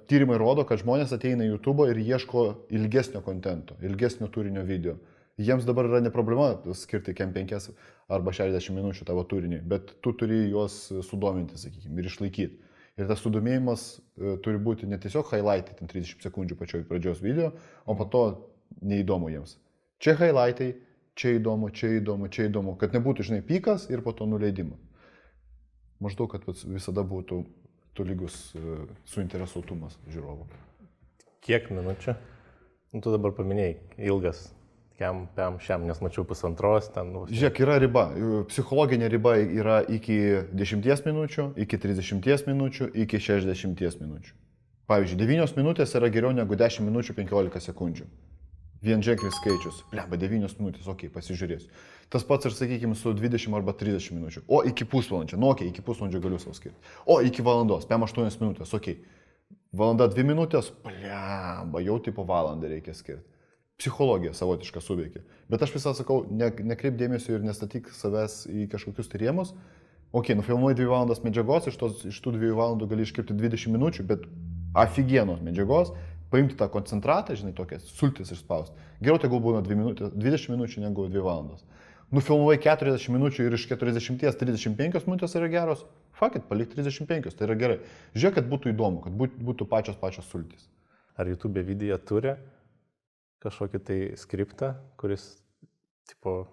tyrimai 0.08 0.38
rodo, 0.40 0.64
kad 0.68 0.80
žmonės 0.80 1.12
ateina 1.16 1.44
į 1.44 1.52
YouTube 1.52 1.90
ir 1.92 2.00
ieško 2.00 2.46
ilgesnio 2.72 3.20
kontento, 3.26 3.76
ilgesnio 3.84 4.32
turinio 4.32 4.64
video. 4.68 4.96
Jiems 5.38 5.66
dabar 5.66 5.86
yra 5.86 6.00
ne 6.02 6.12
problema 6.14 6.74
skirti 6.78 7.16
kem 7.18 7.32
5 7.34 7.72
arba 8.14 8.34
60 8.38 8.76
minučių 8.76 9.08
tavo 9.08 9.24
turinį, 9.26 9.64
bet 9.66 9.96
tu 10.06 10.14
turi 10.14 10.44
juos 10.52 10.76
sudominti, 11.08 11.58
sakykime, 11.58 11.98
ir 11.98 12.10
išlaikyti. 12.12 12.60
Ir 13.02 13.10
tas 13.10 13.24
sudomėjimas 13.26 13.88
e, 13.98 14.36
turi 14.46 14.62
būti 14.62 14.86
ne 14.86 15.00
tiesiog 15.02 15.32
highlightai, 15.34 15.80
ten 15.80 15.90
30 15.90 16.22
sekundžių 16.28 16.60
pačioj 16.60 16.86
pradžios 16.86 17.24
video, 17.26 17.50
o 17.90 17.98
po 17.98 18.06
to 18.06 18.24
neįdomu 18.86 19.34
jiems. 19.34 19.58
Čia 19.98 20.14
highlightai, 20.22 20.70
čia 21.18 21.34
įdomu, 21.40 21.74
čia 21.74 21.96
įdomu, 21.98 22.30
čia 22.30 22.46
įdomu, 22.52 22.78
kad 22.78 22.94
nebūtų, 22.94 23.26
žinai, 23.26 23.42
pykas 23.50 23.90
ir 23.90 24.06
po 24.06 24.14
to 24.14 24.30
nuleidimas. 24.30 24.78
Maždaug, 26.04 26.30
kad 26.36 26.46
visada 26.46 27.02
būtų 27.02 27.42
tolygus 27.98 28.52
uh, 28.60 28.84
suinteresuotumas 29.10 29.98
žiūrovų. 30.14 30.46
Kiek 31.46 31.72
minučių? 31.74 32.18
Nu, 32.94 33.02
tu 33.02 33.14
dabar 33.14 33.34
paminėjai, 33.38 33.80
ilgas 34.10 34.52
Kiam, 35.00 35.24
piam, 35.34 35.58
šiam, 35.58 35.88
nes 35.90 35.98
mačiau 36.06 36.26
pusantros 36.30 36.92
ten. 36.94 37.10
Nu, 37.16 37.24
Žiūrėk, 37.30 37.64
yra 37.66 37.80
riba. 37.82 38.04
Psichologinė 38.52 39.10
riba 39.10 39.40
yra 39.42 39.80
iki 39.90 40.20
10 40.54 41.08
minučių, 41.10 41.48
iki 41.66 41.80
30 41.82 42.46
minučių, 42.52 42.92
iki 43.06 43.18
60 43.18 44.04
minučių. 44.04 44.38
Pavyzdžiui, 44.92 45.18
9 45.24 45.58
minutės 45.58 45.96
yra 45.98 46.12
geriau 46.14 46.36
negu 46.36 46.60
10 46.60 46.86
minučių 46.86 47.18
15 47.18 47.66
sekundžių 47.72 48.06
vienženklis 48.84 49.38
skaičius. 49.40 49.82
Lemba, 49.96 50.20
9 50.20 50.58
minutės, 50.60 50.86
okei, 50.86 51.08
okay, 51.08 51.12
pasižiūrėsiu. 51.14 51.72
Tas 52.12 52.26
pats 52.28 52.50
ir, 52.50 52.56
sakykime, 52.56 52.98
su 53.00 53.14
20 53.16 53.56
arba 53.58 53.74
30 53.80 54.18
minučių. 54.18 54.44
O 54.52 54.62
iki 54.68 54.86
pusvalandžio, 54.90 55.40
nu, 55.40 55.54
okei, 55.54 55.70
okay, 55.70 55.74
iki 55.74 55.86
pusvalandžio 55.86 56.22
galiu 56.24 56.40
savo 56.42 56.56
skirti. 56.58 56.76
O 57.08 57.20
iki 57.24 57.46
valandos, 57.46 57.88
PM 57.90 58.04
8 58.06 58.42
minutės, 58.44 58.74
okei. 58.76 59.00
Okay. 59.00 59.60
Valanda 59.74 60.10
2 60.12 60.28
minutės, 60.28 60.74
lemba, 60.86 61.82
jau 61.82 61.98
tipo 62.04 62.28
valandą 62.28 62.70
reikia 62.70 62.94
skirti. 62.98 63.33
Psichologija 63.82 64.34
savotiška 64.38 64.82
suveikia. 64.82 65.24
Bet 65.50 65.64
aš 65.66 65.74
visą 65.76 65.94
sakau, 65.98 66.24
ne, 66.30 66.52
nekreip 66.64 66.96
dėmesio 67.00 67.38
ir 67.38 67.46
nestatyk 67.46 67.90
savęs 67.96 68.44
į 68.48 68.68
kažkokius 68.72 69.10
rėmus. 69.18 69.54
Ok, 70.14 70.30
nufilmuoji 70.38 70.78
2 70.78 70.90
valandas 70.92 71.24
medžiagos, 71.26 71.68
iš, 71.72 71.78
tos, 71.82 72.04
iš 72.06 72.20
tų 72.22 72.36
2 72.38 72.54
valandų 72.54 72.88
gali 72.92 73.06
iškirpti 73.08 73.34
20 73.34 73.74
minučių, 73.74 74.06
bet 74.12 74.28
afigienos 74.78 75.42
medžiagos 75.42 75.90
paimti 76.34 76.58
tą 76.58 76.68
koncentratą, 76.74 77.36
žinai, 77.38 77.54
tokias 77.58 77.86
sultis 77.98 78.32
išspausti. 78.34 78.78
Geriau 79.02 79.22
tegul 79.22 79.42
būna 79.42 79.64
2 79.66 79.78
minutės, 79.78 80.14
20 80.14 80.54
minučių 80.54 80.86
negu 80.86 81.08
2 81.10 81.26
valandos. 81.26 81.66
Nufilmuoji 82.14 82.62
40 82.62 83.10
minučių 83.10 83.48
ir 83.48 83.58
iš 83.58 83.68
40-35 83.72 85.08
minutės 85.10 85.34
yra 85.38 85.50
geros, 85.50 85.86
fakit, 86.18 86.46
palik 86.50 86.74
35, 86.78 87.34
tai 87.34 87.48
yra 87.48 87.58
gerai. 87.58 87.78
Žiūrėk, 88.14 88.38
kad 88.38 88.50
būtų 88.50 88.74
įdomu, 88.74 89.02
kad 89.02 89.18
būtų 89.18 89.66
pačios 89.70 89.98
pačios 89.98 90.30
sultis. 90.30 90.68
Ar 91.18 91.30
YouTube 91.30 91.62
video 91.66 91.98
turi 91.98 92.36
kažkokį 93.44 93.84
tai 93.88 94.00
skriptą, 94.20 94.74
kuris, 95.00 95.28
tipo, 96.10 96.44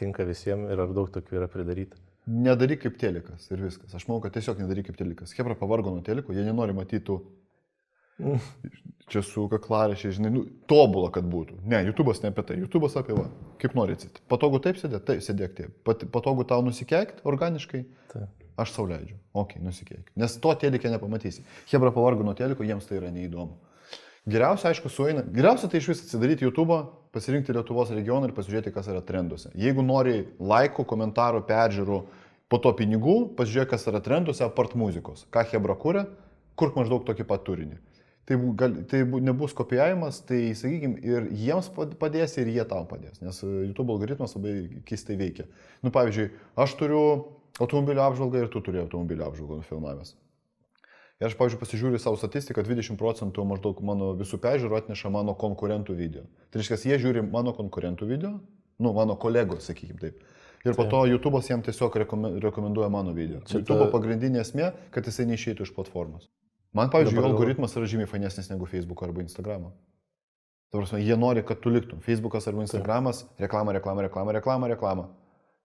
tinka 0.00 0.26
visiems 0.28 0.72
ir 0.72 0.82
ar 0.82 0.92
daug 0.96 1.10
tokių 1.12 1.40
yra 1.40 1.48
pridaryta? 1.52 2.00
Nedaryk 2.26 2.82
kaip 2.82 2.96
telikas 2.98 3.46
ir 3.54 3.62
viskas. 3.62 3.94
Aš 3.94 4.08
manau, 4.08 4.18
kad 4.24 4.34
tiesiog 4.34 4.58
nedaryk 4.58 4.90
kaip 4.90 4.98
telikas. 4.98 5.34
Hebra 5.38 5.54
pavargo 5.58 5.92
nuo 5.94 6.02
teliko, 6.06 6.34
jie 6.34 6.42
nenori 6.46 6.74
matyti 6.74 7.20
Čia 9.06 9.20
su 9.22 9.44
kaklarėšiai, 9.52 10.14
žinai, 10.16 10.30
nu, 10.32 10.42
tobulą, 10.70 11.10
kad 11.14 11.26
būtų. 11.30 11.58
Ne, 11.68 11.82
YouTube'as 11.90 12.22
ne 12.24 12.30
apie 12.32 12.42
tai, 12.48 12.56
YouTube'as 12.62 12.96
apie 12.98 13.14
va, 13.14 13.26
kaip 13.60 13.76
norite. 13.76 14.08
Patogu 14.32 14.58
taip 14.64 14.80
sėdėti, 14.80 15.04
taip 15.10 15.22
sėdėk 15.22 15.54
taip. 15.58 15.74
Pat, 15.86 16.02
patogu 16.14 16.46
tau 16.48 16.64
nusikeikti 16.64 17.22
organiškai. 17.28 17.84
Taip. 18.14 18.46
aš 18.56 18.72
sau 18.72 18.86
leidžiu. 18.88 19.18
Ok, 19.36 19.58
nusikeik. 19.60 20.08
Nes 20.16 20.38
to 20.40 20.54
telikė 20.56 20.90
nepamatysi. 20.90 21.44
Hebra 21.68 21.92
pavargo 21.92 22.24
nuo 22.24 22.32
teliko, 22.38 22.64
jiems 22.64 22.88
tai 22.88 23.02
yra 23.02 23.12
neįdomu. 23.12 23.60
Geriausia, 24.26 24.72
aišku, 24.72 24.90
sueina. 24.90 25.22
Geriausia 25.22 25.68
tai 25.70 25.78
iš 25.78 25.92
vis 25.92 26.00
atsidaryti 26.02 26.42
YouTube, 26.42 26.80
pasirinkti 27.14 27.54
Lietuvos 27.54 27.92
regioną 27.94 28.26
ir 28.26 28.34
pasižiūrėti, 28.34 28.72
kas 28.74 28.88
yra 28.90 28.98
trenduose. 29.06 29.52
Jeigu 29.54 29.84
nori 29.86 30.24
laikų, 30.42 30.82
komentarų, 30.90 31.44
peržiūrų, 31.46 32.00
po 32.50 32.58
to 32.62 32.72
pinigų, 32.74 33.14
pasižiūrėk, 33.38 33.70
kas 33.76 33.86
yra 33.86 34.00
trenduose, 34.02 34.42
apart 34.42 34.74
muzikos. 34.74 35.28
Ką 35.30 35.46
Hebra 35.52 35.78
kūrė, 35.78 36.08
kur 36.58 36.74
maždaug 36.74 37.06
tokį 37.06 37.28
pat 37.30 37.46
turinį. 37.46 37.78
Tai, 38.26 38.40
gal, 38.58 38.74
tai 38.90 39.04
nebus 39.22 39.54
kopijavimas, 39.54 40.18
tai, 40.26 40.40
sakykime, 40.58 40.98
ir 41.06 41.30
jiems 41.30 41.70
padės, 42.00 42.34
ir 42.42 42.50
jie 42.50 42.66
tau 42.66 42.82
padės, 42.90 43.20
nes 43.22 43.38
e, 43.46 43.50
YouTube 43.68 43.94
algoritmas 43.94 44.34
labai 44.34 44.82
keistai 44.88 45.14
veikia. 45.20 45.46
Nu, 45.86 45.94
pavyzdžiui, 45.94 46.32
aš 46.58 46.74
turiu 46.80 47.02
automobilio 47.62 48.02
apžvalgą 48.02 48.42
ir 48.42 48.50
tu 48.50 48.66
turi 48.66 48.82
automobilio 48.82 49.30
apžvalgą 49.30 49.62
nufilmavęs. 49.62 50.16
Ir 51.16 51.30
aš, 51.30 51.36
pavyzdžiui, 51.38 51.60
pasižiūriu 51.62 51.98
savo 52.00 52.18
statistiką, 52.20 52.60
20 52.66 52.98
procentų 53.00 53.44
maždaug 53.48 53.78
mano 53.88 54.10
visų 54.18 54.36
peržiūrų 54.42 54.76
atneša 54.82 55.08
mano 55.14 55.32
konkurentų 55.38 55.96
video. 55.96 56.26
Tai 56.52 56.60
reiškia, 56.60 56.76
jie 56.90 56.98
žiūri 57.06 57.22
mano 57.24 57.54
konkurentų 57.56 58.08
video, 58.10 58.34
nu, 58.76 58.92
mano 58.92 59.16
kolegos, 59.16 59.64
sakykime 59.70 60.02
taip. 60.02 60.18
Ir 60.66 60.74
po 60.76 60.84
to 60.90 61.04
YouTube'as 61.08 61.48
jam 61.48 61.62
tiesiog 61.64 61.96
rekomenduoja 62.42 62.88
mano 62.92 63.14
video. 63.16 63.40
Čia 63.48 63.62
YouTube 63.62 63.86
ta... 63.86 63.90
pagrindinė 63.94 64.42
esmė, 64.42 64.72
kad 64.92 65.08
jisai 65.08 65.24
neišeitų 65.30 65.64
iš 65.64 65.72
platformos. 65.76 66.26
Man, 66.76 66.90
pavyzdžiui, 66.92 67.16
Dabar 67.16 67.30
algoritmas 67.30 67.76
yra 67.78 67.88
žymiai 67.88 68.10
fainesnis 68.10 68.50
negu 68.50 68.68
Facebook 68.68 69.00
arba 69.06 69.22
Instagram. 69.24 69.70
Prasme, 70.74 71.00
jie 71.00 71.16
nori, 71.16 71.44
kad 71.46 71.62
tu 71.64 71.72
liktum. 71.72 72.02
Facebookas 72.04 72.48
arba 72.50 72.66
Instagramas- 72.66 73.22
reklama, 73.44 73.72
reklama, 73.72 74.04
reklama, 74.04 74.34
reklama, 74.36 74.68
reklama. 74.68 75.06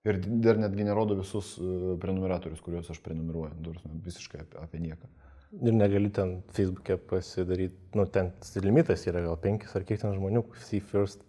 Ir 0.08 0.22
dar 0.46 0.62
netgi 0.62 0.86
nerodo 0.86 1.18
visus 1.20 1.58
e, 1.60 1.98
prenumeratorius, 2.02 2.62
kuriuos 2.64 2.88
aš 2.90 3.02
prenumeruoju. 3.04 3.76
Visiškai 4.06 4.46
apie, 4.46 4.62
apie 4.62 4.80
nieką. 4.80 5.10
Ir 5.52 5.76
negali 5.76 6.12
ten 6.16 6.38
Facebook'e 6.56 6.96
pasidaryti, 7.10 7.76
nu 7.98 8.06
ten 8.08 8.32
limitas 8.64 9.04
yra 9.10 9.26
gal 9.26 9.36
penkis 9.42 9.76
ar 9.76 9.84
kiek 9.84 10.00
ten 10.00 10.16
žmonių, 10.16 10.46
see 10.64 10.80
first. 10.80 11.26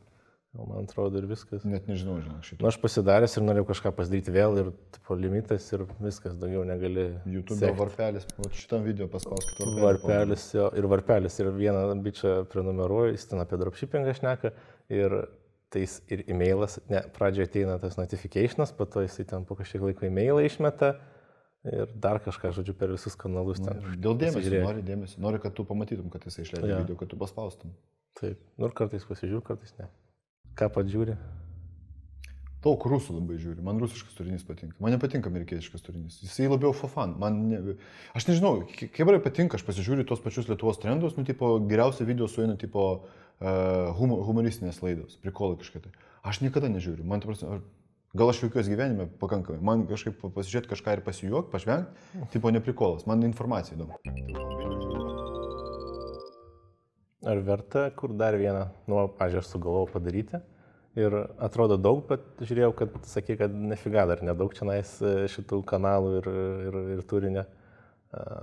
Man 0.52 0.84
atrodo 0.84 1.16
ir 1.16 1.24
viskas. 1.30 1.62
Net 1.64 1.86
nežinau, 1.88 2.18
žinok, 2.20 2.42
šitą. 2.44 2.58
Na, 2.58 2.66
nu, 2.66 2.68
aš 2.68 2.76
pasidaręs 2.82 3.38
ir 3.38 3.44
norėjau 3.46 3.66
kažką 3.70 3.92
pasidaryti 3.96 4.34
vėl 4.34 4.58
ir 4.60 4.66
tipo 4.92 5.16
limitas 5.16 5.64
ir 5.72 5.86
viskas, 5.96 6.34
daugiau 6.36 6.66
negali. 6.68 7.06
YouTube 7.24 7.56
sekt. 7.56 7.78
varpelis, 7.78 8.26
o 8.36 8.50
šitam 8.52 8.84
video 8.84 9.08
paspauskit 9.08 9.62
varpelį. 9.62 9.84
Varpelis, 9.86 10.44
jo, 10.52 10.66
ir 10.76 10.88
varpelis, 10.92 11.38
ir 11.40 11.48
vieną 11.56 11.86
bičią 12.04 12.34
prenumeruoju, 12.52 13.14
jis 13.16 13.24
ten 13.30 13.40
apie 13.40 13.56
dropshippingą 13.62 14.12
šneka 14.20 14.52
ir 14.92 15.16
tai 15.72 15.86
jis 15.86 15.96
ir 16.12 16.26
e-mailas, 16.28 16.76
ne, 16.92 17.00
pradžioje 17.16 17.48
ateina 17.48 17.78
tas 17.80 17.96
notificationas, 17.96 18.76
po 18.76 18.84
to 18.84 19.06
jisai 19.06 19.24
ten 19.32 19.48
po 19.48 19.56
kažkiek 19.56 19.88
laiko 19.88 20.04
e-mailą 20.04 20.44
išmeta 20.44 20.98
ir 21.68 21.92
dar 21.94 22.18
kažką, 22.22 22.50
žodžiu, 22.56 22.74
per 22.78 22.90
visus 22.94 23.14
kanalus 23.18 23.60
ten. 23.62 23.82
Dėl 24.02 24.16
dėmesio, 24.18 24.62
nori 24.64 24.82
dėmesio, 24.86 25.20
nori, 25.22 25.40
kad 25.42 25.54
tu 25.56 25.66
pamatytum, 25.68 26.10
kad 26.12 26.24
jisai 26.26 26.46
išleido 26.46 26.70
ja. 26.70 26.80
video, 26.82 26.98
kad 26.98 27.12
tu 27.12 27.18
paspaustum. 27.20 27.74
Taip, 28.18 28.42
nu 28.58 28.68
ir 28.68 28.74
kartais 28.76 29.06
pasižiūriu, 29.08 29.44
kartais 29.46 29.74
ne. 29.78 29.88
Ką 30.58 30.68
pat 30.74 30.90
žiūri? 30.90 31.16
Daug 32.62 32.84
rusų 32.86 33.16
labai 33.16 33.40
žiūri, 33.42 33.62
man 33.66 33.80
rusiškas 33.82 34.14
turinys 34.14 34.44
patinka. 34.46 34.76
Man 34.82 34.94
nepatinka 34.94 35.26
amerikietiškas 35.32 35.82
turinys. 35.82 36.20
Jisai 36.22 36.46
labiau 36.46 36.70
fafan. 36.76 37.16
Man 37.18 37.40
ne... 37.50 37.76
Aš 38.14 38.28
nežinau, 38.28 38.60
kaip 38.70 38.94
gerai 38.94 39.18
patinka, 39.22 39.58
aš 39.58 39.64
pasižiūriu 39.66 40.06
tos 40.06 40.22
pačius 40.22 40.46
Lietuvos 40.46 40.78
trendus, 40.78 41.16
nu, 41.18 41.26
tipo, 41.26 41.56
geriausia 41.66 42.06
video 42.06 42.28
sueina, 42.30 42.54
tipo, 42.60 42.84
uh, 43.02 43.98
humoristinės 43.98 44.78
laidos, 44.84 45.18
prikolai 45.24 45.58
kažkaip 45.58 45.88
tai. 45.88 45.94
Aš 46.22 46.38
niekada 46.44 46.70
nežiūriu. 46.70 47.02
Man, 47.02 47.24
prasme, 47.24 47.58
Gal 48.12 48.28
aš 48.28 48.42
jaukiuosi 48.42 48.68
gyvenime 48.74 49.06
pakankamai. 49.16 49.62
Man 49.64 49.82
kažkaip 49.88 50.18
pasižiūrėti 50.34 50.68
kažką 50.68 50.98
ir 50.98 51.00
pasijuok, 51.06 51.46
pažvengti, 51.48 52.24
tipo 52.34 52.50
neprikolas. 52.52 53.06
Man 53.08 53.24
informacija 53.24 53.72
įdomu. 53.72 53.96
Ar 57.24 57.38
verta 57.46 57.86
kur 57.96 58.12
dar 58.12 58.36
vieną, 58.36 58.66
nu, 58.84 58.98
pažiūrėjau, 59.16 59.40
aš 59.40 59.48
sugalvojau 59.48 59.88
padaryti. 59.94 60.40
Ir 61.00 61.16
atrodo 61.40 61.78
daug, 61.80 62.02
bet 62.10 62.42
žiūrėjau, 62.44 62.74
kad 62.82 62.98
sakė, 63.08 63.38
kad 63.40 63.54
nefiga 63.72 64.04
dar 64.10 64.20
nedaug 64.28 64.52
čia 64.52 64.68
nais 64.68 64.90
e, 65.00 65.12
šitų 65.32 65.62
kanalų 65.70 66.10
ir, 66.18 66.28
ir, 66.68 66.76
ir 66.98 67.00
turinio. 67.08 67.46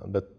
Bet, 0.10 0.32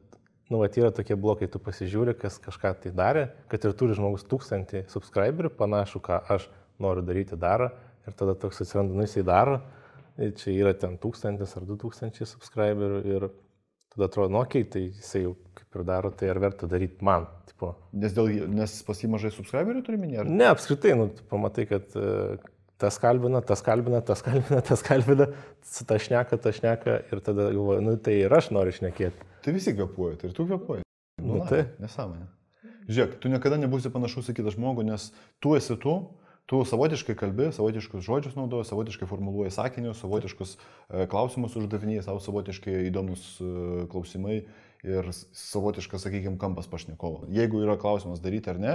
nu, 0.50 0.58
va, 0.58 0.66
yra 0.74 0.90
tokie 0.96 1.14
blokai, 1.14 1.46
tu 1.46 1.62
pasižiūri, 1.62 2.16
kas 2.18 2.40
kažką 2.42 2.74
tai 2.82 2.90
darė, 2.98 3.28
kad 3.46 3.62
ir 3.62 3.78
turi 3.78 3.94
žmogus 3.94 4.26
tūkstantį 4.26 4.88
subscriberių, 4.90 5.52
panašu, 5.54 6.02
ką 6.02 6.18
aš 6.34 6.48
noriu 6.82 7.06
daryti, 7.06 7.38
daro 7.38 7.70
Ir 8.10 8.16
tada 8.18 8.34
toks 8.38 8.60
atsiranda, 8.64 8.96
nu 8.96 9.06
jisai 9.06 9.22
daro, 9.26 9.60
čia 10.18 10.52
yra 10.52 10.74
ten 10.76 10.98
tūkstantis 11.00 11.54
ar 11.56 11.66
du 11.68 11.78
tūkstančiai 11.80 12.26
subscriberių 12.28 13.00
ir 13.08 13.28
tada 13.94 14.06
atrodo, 14.06 14.32
nu 14.34 14.40
okei, 14.42 14.64
okay, 14.64 14.70
tai 14.72 14.82
jisai 14.88 15.24
jau 15.24 15.34
kaip 15.58 15.78
ir 15.78 15.86
daro, 15.86 16.10
tai 16.14 16.30
ar 16.32 16.40
verta 16.42 16.68
daryti 16.70 17.04
man. 17.06 17.28
Tipo. 17.50 17.74
Nes, 17.96 18.14
dėl, 18.16 18.30
nes 18.50 18.74
pas 18.86 19.02
jį 19.02 19.10
mažai 19.12 19.32
subscriberių 19.34 19.84
turi 19.86 20.00
minėti? 20.00 20.30
Ne, 20.30 20.48
apskritai, 20.50 20.94
nu, 20.98 21.08
pamatai, 21.30 21.66
kad 21.70 21.96
uh, 21.98 22.36
tas 22.80 22.98
kalbina, 23.02 23.42
tas 23.46 23.62
kalbina, 23.66 24.02
tas 24.06 24.24
kalbina, 24.26 24.60
tas 24.70 24.84
kalbina, 24.86 25.30
tas 25.88 26.06
šneka, 26.06 26.40
tas 26.40 26.60
šneka 26.60 26.98
ir 27.10 27.24
tada 27.24 27.50
galvoju, 27.50 27.84
nu 27.86 27.96
tai 28.00 28.20
ir 28.24 28.36
aš 28.36 28.52
noriu 28.56 28.74
šnekėti. 28.76 29.28
Tai 29.44 29.56
visi 29.56 29.74
kvepuoja, 29.76 30.20
tai 30.20 30.30
ir 30.30 30.36
tu 30.36 30.46
kvepuoji. 30.48 30.86
Nu, 31.20 31.40
nu 31.40 31.48
tai. 31.48 31.66
Nesąmonė. 31.82 32.28
Žiūrėk, 32.90 33.18
tu 33.22 33.30
niekada 33.30 33.58
nebūsi 33.60 33.92
panašus 33.92 34.32
į 34.32 34.40
kitą 34.40 34.54
žmogų, 34.54 34.84
nes 34.88 35.10
tu 35.42 35.52
esi 35.58 35.76
tu, 35.80 35.94
tu 36.50 36.64
savotiškai 36.66 37.14
kalbi, 37.14 37.52
savotiškus 37.54 38.02
žodžius 38.02 38.34
naudoji, 38.34 38.66
savotiškai 38.66 39.06
formuluoji 39.06 39.52
sakinius, 39.54 40.00
savotiškus 40.02 40.56
e, 40.56 41.04
klausimus 41.10 41.54
uždavinėjai, 41.60 42.02
savo 42.08 42.18
savotiškai 42.24 42.74
įdomus 42.88 43.22
e, 43.38 43.50
klausimai 43.92 44.40
ir 44.82 45.12
savotiškas, 45.14 46.08
sakykime, 46.08 46.40
kampas 46.42 46.66
pašnekovo. 46.72 47.28
Jeigu 47.30 47.62
yra 47.62 47.78
klausimas 47.78 48.22
daryti 48.24 48.50
ar 48.50 48.58
ne, 48.58 48.74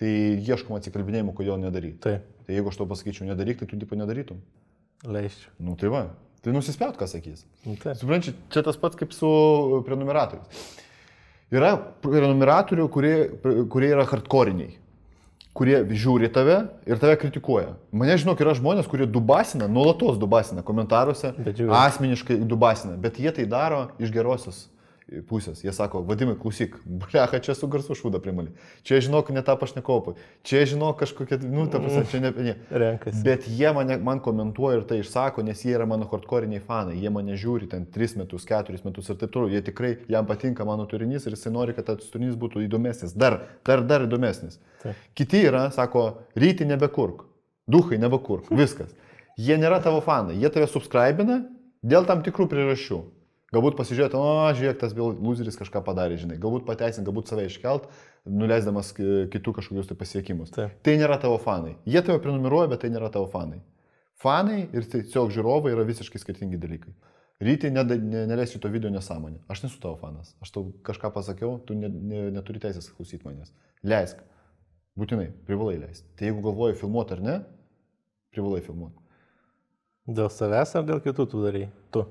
tai 0.00 0.10
ieškom 0.42 0.74
atsikalbinėjimų, 0.80 1.36
kodėl 1.38 1.62
nedaryti. 1.62 2.00
Taip. 2.02 2.28
Tai 2.48 2.58
jeigu 2.58 2.72
aš 2.72 2.82
to 2.82 2.90
pasakyčiau 2.90 3.30
nedaryk, 3.30 3.62
tai 3.62 3.70
tu 3.70 3.78
tipo 3.78 3.94
nedarytum. 4.00 4.42
Leisčiau. 5.06 5.54
Nu 5.62 5.78
tai 5.78 5.94
va, 5.94 6.04
tai 6.42 6.56
nusispėt, 6.56 6.98
ką 6.98 7.06
sakys. 7.14 7.46
Nu, 7.62 7.78
Suprančiai, 7.78 8.34
čia 8.50 8.66
tas 8.66 8.80
pats 8.80 8.98
kaip 8.98 9.14
su 9.14 9.30
prenumeratoriais. 9.86 10.66
Yra 11.54 11.76
prenumeratorių, 12.02 12.88
kurie, 12.90 13.18
kurie 13.70 13.94
yra 13.94 14.08
hardcoriniai 14.10 14.80
kurie 15.54 15.78
žiūri 15.94 16.28
tave 16.34 16.58
ir 16.86 16.98
tave 16.98 17.16
kritikuoja. 17.20 17.76
Mane 17.94 18.18
žinok, 18.18 18.42
yra 18.42 18.56
žmonės, 18.58 18.88
kurie 18.90 19.06
dubasina, 19.06 19.68
nuolatos 19.70 20.18
dubasina 20.18 20.64
komentaruose, 20.66 21.30
asmeniškai 21.78 22.40
dubasina, 22.42 22.98
bet 23.00 23.20
jie 23.22 23.30
tai 23.34 23.46
daro 23.50 23.86
iš 24.02 24.10
gerosios 24.14 24.64
pusės. 25.28 25.60
Jie 25.64 25.72
sako, 25.74 26.00
vadimai, 26.08 26.34
klausyk, 26.40 26.78
blecha, 26.84 27.40
čia 27.44 27.54
su 27.56 27.68
garsu 27.70 27.96
šūda 27.98 28.20
primali. 28.24 28.54
Čia 28.86 29.02
žinok, 29.04 29.30
ne 29.36 29.42
tą 29.44 29.56
pašnekovą. 29.60 30.14
Čia 30.46 30.62
žinok 30.70 30.96
kažkokia, 31.02 31.38
nu, 31.44 31.66
ta 31.70 31.80
prasme, 31.82 32.04
čia 32.08 32.20
ne 32.24 32.30
apie 32.32 32.46
jį. 32.48 32.54
Renkasi. 32.82 33.22
Bet 33.26 33.48
jie 33.48 33.72
mane, 33.76 33.98
man 34.04 34.22
komentuoja 34.24 34.80
ir 34.80 34.86
tai 34.88 35.02
išsako, 35.02 35.44
nes 35.44 35.60
jie 35.64 35.74
yra 35.76 35.86
mano 35.88 36.08
hardcore'iniai 36.08 36.62
fanai. 36.64 36.96
Jie 37.02 37.12
mane 37.12 37.36
žiūri 37.40 37.68
ten 37.70 37.84
3 37.84 38.18
metus, 38.22 38.46
4 38.48 38.80
metus 38.86 39.12
ir 39.12 39.20
taip 39.20 39.34
toliau. 39.34 39.52
Jie 39.52 39.60
tikrai, 39.68 39.94
jam 40.08 40.28
patinka 40.28 40.64
mano 40.64 40.88
turinys 40.88 41.28
ir 41.28 41.36
jisai 41.36 41.52
nori, 41.52 41.76
kad 41.76 41.90
tas 41.90 42.08
turinys 42.12 42.38
būtų 42.40 42.64
įdomesnis. 42.64 43.12
Dar, 43.12 43.42
dar, 43.66 43.84
dar 43.84 44.08
įdomesnis. 44.08 44.56
Tai. 44.82 44.96
Kiti 45.18 45.44
yra, 45.44 45.66
sako, 45.74 46.08
ryti 46.38 46.64
nebekurk. 46.68 47.26
Duhai 47.68 48.00
nebekurk. 48.00 48.48
Viskas. 48.52 48.96
Jie 49.36 49.56
nėra 49.60 49.82
tavo 49.84 50.00
fanai. 50.04 50.38
Jie 50.40 50.48
tave 50.52 50.68
subscribina 50.70 51.42
dėl 51.84 52.08
tam 52.08 52.24
tikrų 52.24 52.48
priežasčių. 52.48 53.00
Galbūt 53.54 53.76
pasižiūrėti, 53.78 54.18
o, 54.18 54.50
žiūrėk, 54.58 54.80
tas 54.80 54.94
loseris 54.98 55.58
kažką 55.60 55.84
padarė, 55.86 56.16
žinai. 56.20 56.40
Galbūt 56.42 56.66
pateisint, 56.66 57.06
galbūt 57.06 57.30
save 57.30 57.46
iškelt, 57.46 57.86
nuleisdamas 58.26 58.90
kitų 58.96 59.54
kažkokius 59.60 59.90
tai 59.90 59.96
pasiekimus. 60.00 60.52
Taip. 60.54 60.74
Tai 60.86 60.96
nėra 60.98 61.20
tavo 61.22 61.38
fanai. 61.42 61.76
Jie 61.86 62.02
tave 62.02 62.18
prenumeruoja, 62.24 62.72
bet 62.72 62.82
tai 62.84 62.90
nėra 62.94 63.12
tavo 63.14 63.28
fanai. 63.30 63.60
Fanai 64.24 64.64
ir 64.72 64.86
tiesiog 64.90 65.30
žiūrovai 65.34 65.74
yra 65.74 65.84
visiškai 65.86 66.22
skirtingi 66.22 66.58
dalykai. 66.60 66.94
Ryti 67.44 67.70
neleisiu 67.70 68.60
to 68.62 68.70
video 68.72 68.90
nesąmonę. 68.90 69.42
Aš 69.48 69.64
nesu 69.66 69.80
tavo 69.82 69.98
fanas. 70.00 70.32
Aš 70.42 70.54
tau 70.54 70.68
kažką 70.86 71.10
pasakiau, 71.12 71.58
tu 71.66 71.76
ne, 71.76 71.90
ne, 71.90 72.26
neturi 72.34 72.62
teisės 72.62 72.88
klausyti 72.94 73.26
manęs. 73.26 73.52
Leisk. 73.84 74.22
Būtinai, 74.98 75.32
privalai 75.46 75.80
leisti. 75.82 76.06
Tai 76.14 76.28
jeigu 76.30 76.44
galvoji 76.44 76.78
filmuoti 76.78 77.16
ar 77.16 77.24
ne, 77.24 77.38
privalai 78.32 78.62
filmuoti. 78.62 79.02
Dėl 80.06 80.30
savęs 80.30 80.76
ar 80.78 80.86
dėl 80.86 81.02
kitų 81.02 81.26
tu 81.32 81.42
darai? 81.42 81.66
Tu. 81.92 82.04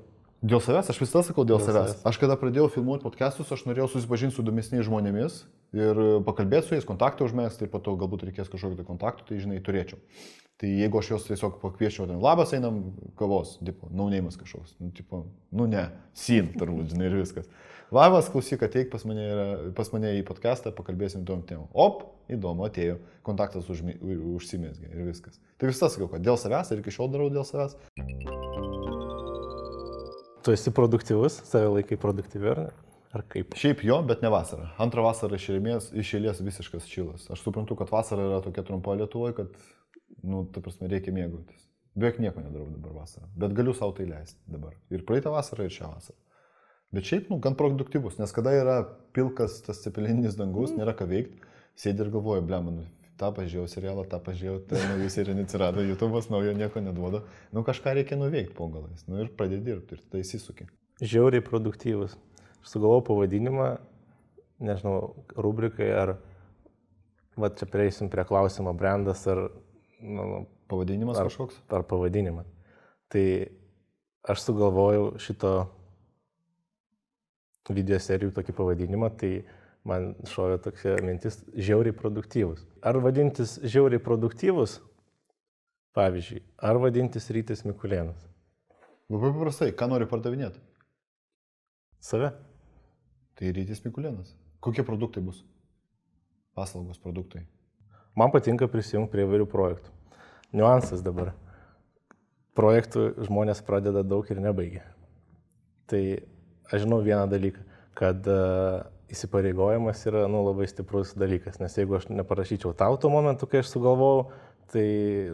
Dėl 0.44 0.60
savęs, 0.60 0.90
aš 0.92 0.98
visada 1.00 1.22
sakau 1.24 1.46
dėl, 1.48 1.56
dėl 1.56 1.70
savęs. 1.70 1.92
savęs. 1.94 2.04
Aš 2.04 2.18
kada 2.20 2.34
pradėjau 2.36 2.66
filmuoti 2.74 3.06
podcastus, 3.06 3.48
aš 3.54 3.62
norėjau 3.64 3.86
susipažinti 3.94 4.36
su 4.36 4.42
įdomesniais 4.42 4.84
žmonėmis 4.84 5.38
ir 5.72 6.00
pakalbėti 6.26 6.68
su 6.68 6.74
jais, 6.76 6.84
kontaktą 6.84 7.24
užmėgsti 7.24 7.64
ir 7.64 7.70
po 7.72 7.80
to 7.80 7.94
galbūt 7.96 8.26
reikės 8.28 8.50
kažkokio 8.52 8.76
tai 8.76 8.84
kontakto, 8.84 9.24
tai 9.30 9.38
žinai, 9.40 9.62
turėčiau. 9.64 10.02
Tai 10.60 10.68
jeigu 10.68 11.00
aš 11.00 11.08
juos 11.14 11.24
tiesiog 11.30 11.56
pakviečiau, 11.62 12.04
ten 12.10 12.20
labas 12.20 12.52
einam 12.52 12.82
kavos, 13.16 13.56
tipo, 13.64 13.88
naunėjimas 13.88 14.36
kažkoks, 14.42 14.76
nu, 14.84 14.90
tipo, 14.92 15.22
nu 15.48 15.64
ne, 15.70 15.86
sin, 16.12 16.52
turbūt, 16.60 16.92
žinai, 16.92 17.08
ir 17.08 17.16
viskas. 17.22 17.48
Labas, 17.94 18.28
klausyk, 18.28 18.66
ateik 18.68 18.92
pas 18.92 19.02
mane, 19.08 19.24
pas 19.78 19.90
mane 19.96 20.12
į 20.18 20.26
podcastą, 20.28 20.74
pakalbėsim 20.76 21.24
tom 21.24 21.40
temom. 21.48 21.72
Op, 21.72 22.04
įdomu, 22.28 22.68
atėjo, 22.68 23.00
kontaktas 23.24 23.72
užmi, 23.72 23.96
užsimėsgė 24.36 24.92
ir 24.92 25.08
viskas. 25.08 25.40
Tai 25.56 25.72
visas 25.72 25.96
sakau, 25.96 26.12
kad 26.12 26.24
dėl 26.26 26.36
savęs 26.36 26.74
ir 26.74 26.84
iki 26.84 26.92
šiol 26.98 27.12
darau 27.16 27.32
dėl 27.32 27.48
savęs. 27.48 27.80
Tu 30.44 30.52
esi 30.52 30.70
produktyvus, 30.76 31.38
save 31.48 31.70
laikai 31.72 31.96
produktyvi 32.00 32.50
ar 32.52 32.58
ne? 32.66 32.72
Ar 33.14 33.22
kaip? 33.30 33.54
Šiaip 33.56 33.84
jo, 33.86 34.00
bet 34.04 34.24
ne 34.24 34.28
vasarą. 34.32 34.66
Antrą 34.82 35.04
vasarą 35.06 35.38
iš 35.38 35.46
eilės, 35.54 35.86
iš 35.96 36.10
eilės 36.18 36.42
visiškas 36.44 36.88
šilas. 36.90 37.28
Aš 37.32 37.44
suprantu, 37.46 37.76
kad 37.78 37.92
vasara 37.94 38.26
yra 38.26 38.40
tokia 38.44 38.64
trumpa 38.66 38.96
Lietuvoje, 38.98 39.36
kad, 39.38 39.54
nu, 40.26 40.42
ta 40.52 40.60
prasme, 40.64 40.90
reikia 40.90 41.14
mėgautis. 41.14 41.62
Beveik 41.94 42.18
nieko 42.20 42.42
nedarau 42.42 42.66
dabar 42.72 42.96
vasarą. 43.04 43.30
Bet 43.38 43.54
galiu 43.54 43.72
savo 43.78 43.94
tai 43.96 44.08
leisti 44.10 44.40
dabar. 44.50 44.74
Ir 44.92 45.06
praeitą 45.06 45.32
vasarą, 45.32 45.68
ir 45.68 45.76
šią 45.76 45.92
vasarą. 45.94 46.18
Bet 46.94 47.06
šiaip, 47.08 47.30
nu, 47.30 47.38
gan 47.42 47.56
produktyvus, 47.58 48.18
nes 48.18 48.34
kada 48.34 48.52
yra 48.58 48.76
pilkas 49.16 49.60
tas 49.64 49.80
cepelininis 49.86 50.36
dangus, 50.38 50.74
mm. 50.74 50.82
nėra 50.82 50.94
ką 50.98 51.06
veikti, 51.10 51.40
sėdi 51.78 52.04
ir 52.04 52.10
galvoju, 52.14 52.44
blem, 52.50 52.68
nu, 52.74 52.84
tą 53.20 53.30
pažiūrėjau 53.34 53.70
serialą, 53.70 54.04
tą 54.10 54.18
pažiūrėjau, 54.24 54.60
tai 54.70 54.82
naujus 54.90 55.16
ir 55.20 55.30
neatsirado, 55.38 55.84
YouTube'as 55.86 56.30
naujo 56.32 56.54
nieko 56.58 56.82
neduoda. 56.82 57.22
Nu, 57.54 57.62
kažką 57.66 57.94
reikia 57.98 58.18
nuveikti 58.18 58.56
po 58.56 58.68
galais. 58.72 59.04
Nu, 59.06 59.20
ir 59.22 59.30
pradėti 59.38 59.68
dirbti, 59.68 59.98
ir 59.98 60.06
tai 60.10 60.22
įsisukė. 60.24 60.66
Žiauriai 61.02 61.44
produktyvus 61.44 62.16
sugalvojau 62.64 63.04
pavadinimą, 63.10 63.68
nežinau, 64.64 65.14
rubrikai 65.36 65.90
ar, 65.94 66.16
va 67.38 67.50
čia 67.54 67.68
prieisim 67.70 68.10
prie 68.12 68.24
klausimo, 68.28 68.74
brandas 68.76 69.26
ar... 69.30 69.46
Nu, 70.04 70.44
pavadinimas 70.68 71.20
ar, 71.20 71.28
kažkoks? 71.30 71.60
Ar 71.72 71.84
pavadinimas. 71.88 72.48
Tai 73.12 73.24
aš 74.28 74.46
sugalvojau 74.48 75.14
šito 75.22 75.52
video 77.72 77.98
serijų 78.00 78.34
tokį 78.36 78.56
pavadinimą, 78.56 79.10
tai 79.20 79.32
man 79.88 80.12
šovė 80.28 80.58
tokia 80.64 80.96
mintis 81.04 81.40
žiauriai 81.54 81.94
produktyvus. 81.96 82.64
Ar 82.84 82.98
vadintis 83.04 83.58
žiauriai 83.62 84.02
produktyvus, 84.02 84.78
pavyzdžiui, 85.96 86.42
ar 86.58 86.80
vadintis 86.80 87.28
rytis 87.34 87.64
Mikulėnas? 87.68 88.24
Labai 89.12 89.32
paprastai, 89.34 89.72
ką 89.76 89.88
nori 89.92 90.08
pardavinėti? 90.08 90.62
Save. 92.04 92.32
Tai 93.34 93.52
rytis 93.56 93.84
Mikulėnas. 93.84 94.32
Kokie 94.64 94.84
produktai 94.86 95.22
bus? 95.24 95.42
Paslaugos 96.56 97.00
produktai. 97.02 97.44
Man 98.16 98.30
patinka 98.32 98.68
prisijungti 98.70 99.12
prie 99.12 99.26
vairių 99.28 99.46
projektų. 99.50 99.90
Niuansas 100.54 101.02
dabar. 101.04 101.32
Projektų 102.54 103.08
žmonės 103.26 103.60
pradeda 103.66 104.04
daug 104.06 104.28
ir 104.30 104.40
nebaigia. 104.40 104.84
Tai 105.90 106.00
aš 106.70 106.84
žinau 106.86 107.00
vieną 107.04 107.26
dalyką, 107.28 107.64
kad 107.98 108.28
uh, 108.30 108.86
įsipareigojimas 109.12 110.00
yra 110.08 110.24
nu, 110.30 110.40
labai 110.46 110.66
stiprus 110.70 111.12
dalykas, 111.18 111.60
nes 111.60 111.76
jeigu 111.76 111.98
aš 111.98 112.08
neparašyčiau 112.12 112.72
tau 112.78 112.96
tuo 113.00 113.10
momentu, 113.12 113.48
kai 113.50 113.62
aš 113.62 113.72
sugalvojau, 113.74 114.30
tai 114.72 114.86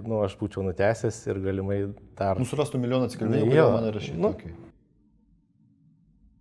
nu, 0.04 0.20
aš 0.24 0.34
būčiau 0.40 0.64
nutęsęs 0.66 1.22
ir 1.30 1.40
galimai 1.44 1.78
dar... 2.18 2.40
Nusurastų 2.40 2.80
milijoną 2.82 3.08
atsikalbėjimų, 3.08 3.52
kodėl 3.52 3.72
man 3.76 3.88
rašyti. 3.94 4.18
Nu, 4.20 4.34
okay. 4.34 4.56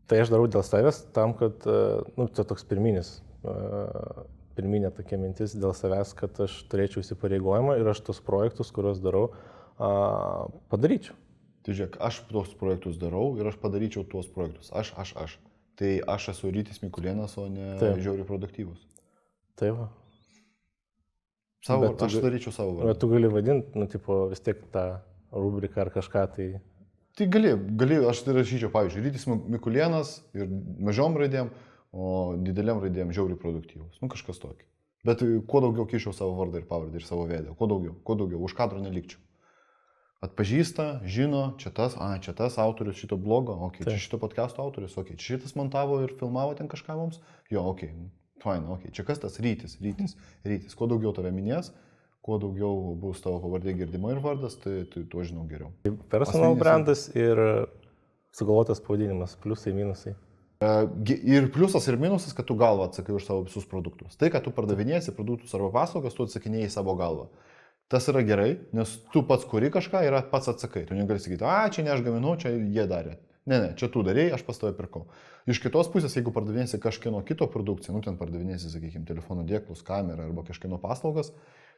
Tai 0.10 0.24
aš 0.24 0.34
darau 0.34 0.50
dėl 0.50 0.66
savęs 0.66 1.04
tam, 1.14 1.36
kad, 1.38 1.62
e, 1.70 2.02
nu, 2.18 2.26
tai 2.34 2.48
toks 2.50 2.66
pirminis, 2.66 3.20
e, 3.46 3.56
pirminė 4.58 4.90
tokia 4.98 5.22
mintis 5.22 5.54
dėl 5.56 5.76
savęs, 5.78 6.16
kad 6.18 6.42
aš 6.48 6.58
turėčiau 6.72 7.06
įsipareigojimą 7.06 7.78
ir 7.80 7.94
aš 7.94 8.02
tos 8.10 8.20
projektus, 8.26 8.74
kuriuos 8.76 9.00
darau, 9.04 9.30
padaryčiau. 9.80 11.16
Tai 11.64 11.76
žiūrėk, 11.76 12.00
aš 12.04 12.24
tuos 12.28 12.52
projektus 12.60 12.98
darau 13.00 13.38
ir 13.40 13.48
aš 13.48 13.56
padaryčiau 13.62 14.04
tuos 14.08 14.28
projektus. 14.32 14.72
Aš, 14.76 14.92
aš, 15.00 15.14
aš. 15.24 15.38
Tai 15.80 15.92
aš 16.16 16.32
esu 16.34 16.52
Rytis 16.52 16.82
Mikulėnas, 16.84 17.38
o 17.40 17.48
ne 17.52 17.78
Taip. 17.80 18.02
žiauriai 18.04 18.28
produktyvus. 18.28 18.82
Taip. 19.60 19.86
Savo, 21.64 21.88
bet 21.88 22.04
aš 22.08 22.18
tu, 22.18 22.24
daryčiau 22.24 22.56
savo 22.56 22.74
vardą. 22.78 22.92
Bet 22.92 23.00
tu 23.00 23.08
gali 23.12 23.30
vadinti, 23.32 23.80
nu, 23.80 23.88
tipo, 23.92 24.26
vis 24.32 24.44
tiek 24.44 24.60
tą 24.74 24.86
rubriką 25.32 25.86
ar 25.86 25.92
kažką 25.96 26.26
tai 26.36 26.50
Tai 27.20 27.26
gali, 27.28 27.50
gali 27.76 27.98
aš 28.08 28.22
tai 28.24 28.34
rašyčiau, 28.38 28.70
pavyzdžiui, 28.72 29.02
Rytis 29.04 29.26
Mikulienas 29.28 30.12
ir 30.38 30.48
mažom 30.80 31.18
raidėm, 31.20 31.50
o 31.92 32.36
dideliam 32.40 32.80
raidėm 32.80 33.12
žiauriai 33.16 33.40
produktyvus. 33.42 33.98
Nu 34.00 34.08
kažkas 34.12 34.40
tokio. 34.40 34.64
Bet 35.04 35.24
kuo 35.50 35.62
daugiau 35.64 35.88
kišiau 35.90 36.14
savo 36.16 36.38
vardą 36.38 36.62
ir 36.62 36.68
pavardę 36.70 37.00
ir 37.00 37.04
savo 37.04 37.26
vėdę, 37.28 37.56
kuo 37.60 37.68
daugiau, 37.72 37.98
kuo 38.08 38.16
daugiau, 38.20 38.40
už 38.48 38.56
kadro 38.56 38.80
nelikčiau. 38.84 39.20
Atpažįsta, 40.20 41.00
žino, 41.08 41.54
čia 41.64 41.72
tas, 41.72 41.94
a, 41.96 42.12
čia 42.20 42.34
tas 42.36 42.58
autorius 42.60 42.98
šito 43.00 43.16
blogo, 43.16 43.54
okei, 43.70 43.86
okay, 43.86 43.96
čia 43.96 44.04
šito 44.04 44.18
podcast'o 44.20 44.60
autorius, 44.60 44.98
okei, 45.00 45.16
okay, 45.16 45.20
čia 45.20 45.38
šitas 45.38 45.54
montavo 45.56 46.02
ir 46.04 46.12
filmavo 46.20 46.58
ten 46.60 46.68
kažką 46.68 46.98
mums, 47.00 47.22
jo, 47.48 47.64
okei, 47.72 47.88
okay, 47.88 48.10
fine, 48.44 48.66
okei, 48.68 48.90
okay, 48.90 48.96
čia 48.98 49.06
kas 49.08 49.22
tas 49.24 49.40
rytis, 49.40 49.78
rytis, 49.80 50.18
rytis, 50.44 50.76
kuo 50.76 50.90
daugiau 50.92 51.14
tave 51.16 51.32
minės, 51.32 51.72
kuo 52.20 52.36
daugiau 52.42 52.98
bus 53.00 53.24
tavo 53.24 53.40
pavardė 53.46 53.78
girdima 53.80 54.12
ir 54.12 54.20
vardas, 54.20 54.60
tai, 54.60 54.82
tai 54.92 55.06
tuo 55.08 55.24
žinau 55.24 55.46
geriau. 55.48 55.72
Personal 56.12 56.52
Asmeninis 56.52 56.64
brandas 56.66 57.06
ir 57.16 57.40
sugalvotas 58.36 58.84
pavadinimas, 58.84 59.38
pliusai, 59.40 59.72
minusai. 59.78 60.18
E, 60.60 60.72
ir 61.32 61.48
pliusas 61.56 61.88
ir 61.88 61.96
minusas, 61.96 62.36
kad 62.36 62.44
tu 62.50 62.60
galvą 62.60 62.90
atsakai 62.90 63.16
už 63.16 63.24
savo 63.24 63.48
visus 63.48 63.64
produktus. 63.72 64.20
Tai, 64.20 64.28
kad 64.36 64.44
tu 64.44 64.52
pardavinėsi 64.52 65.16
produktus 65.16 65.56
arba 65.56 65.72
paslaugas, 65.80 66.18
tu 66.18 66.28
atsakinėjai 66.28 66.76
savo 66.76 67.00
galvą. 67.00 67.30
Tas 67.90 68.06
yra 68.12 68.22
gerai, 68.22 68.52
nes 68.78 68.92
tu 69.14 69.24
pats 69.26 69.48
kuri 69.50 69.72
kažką 69.74 70.04
ir 70.06 70.18
pats 70.30 70.52
atsakai. 70.52 70.84
Tu 70.86 70.98
negali 70.98 71.22
sakyti, 71.22 71.42
a, 71.42 71.72
čia 71.74 71.88
ne 71.88 71.96
aš 71.96 72.04
gaminau, 72.06 72.36
čia 72.38 72.52
jie 72.54 72.86
darė. 72.90 73.18
Ne, 73.50 73.58
ne, 73.58 73.70
čia 73.80 73.90
tu 73.90 74.04
darėjai, 74.06 74.36
aš 74.38 74.44
pas 74.46 74.60
tave 74.62 74.76
pirkau. 74.78 75.08
Iš 75.50 75.64
kitos 75.64 75.88
pusės, 75.90 76.14
jeigu 76.14 76.30
pardavinėsi 76.36 76.78
kažkieno 76.82 77.24
kito 77.26 77.48
produkciją, 77.50 77.96
nu 77.96 78.04
ten 78.06 78.20
pardavinėsi, 78.20 78.70
sakykime, 78.70 79.08
telefono 79.08 79.42
dėklus, 79.50 79.82
kamerą 79.88 80.28
arba 80.28 80.44
kažkieno 80.46 80.78
paslaugas, 80.84 81.32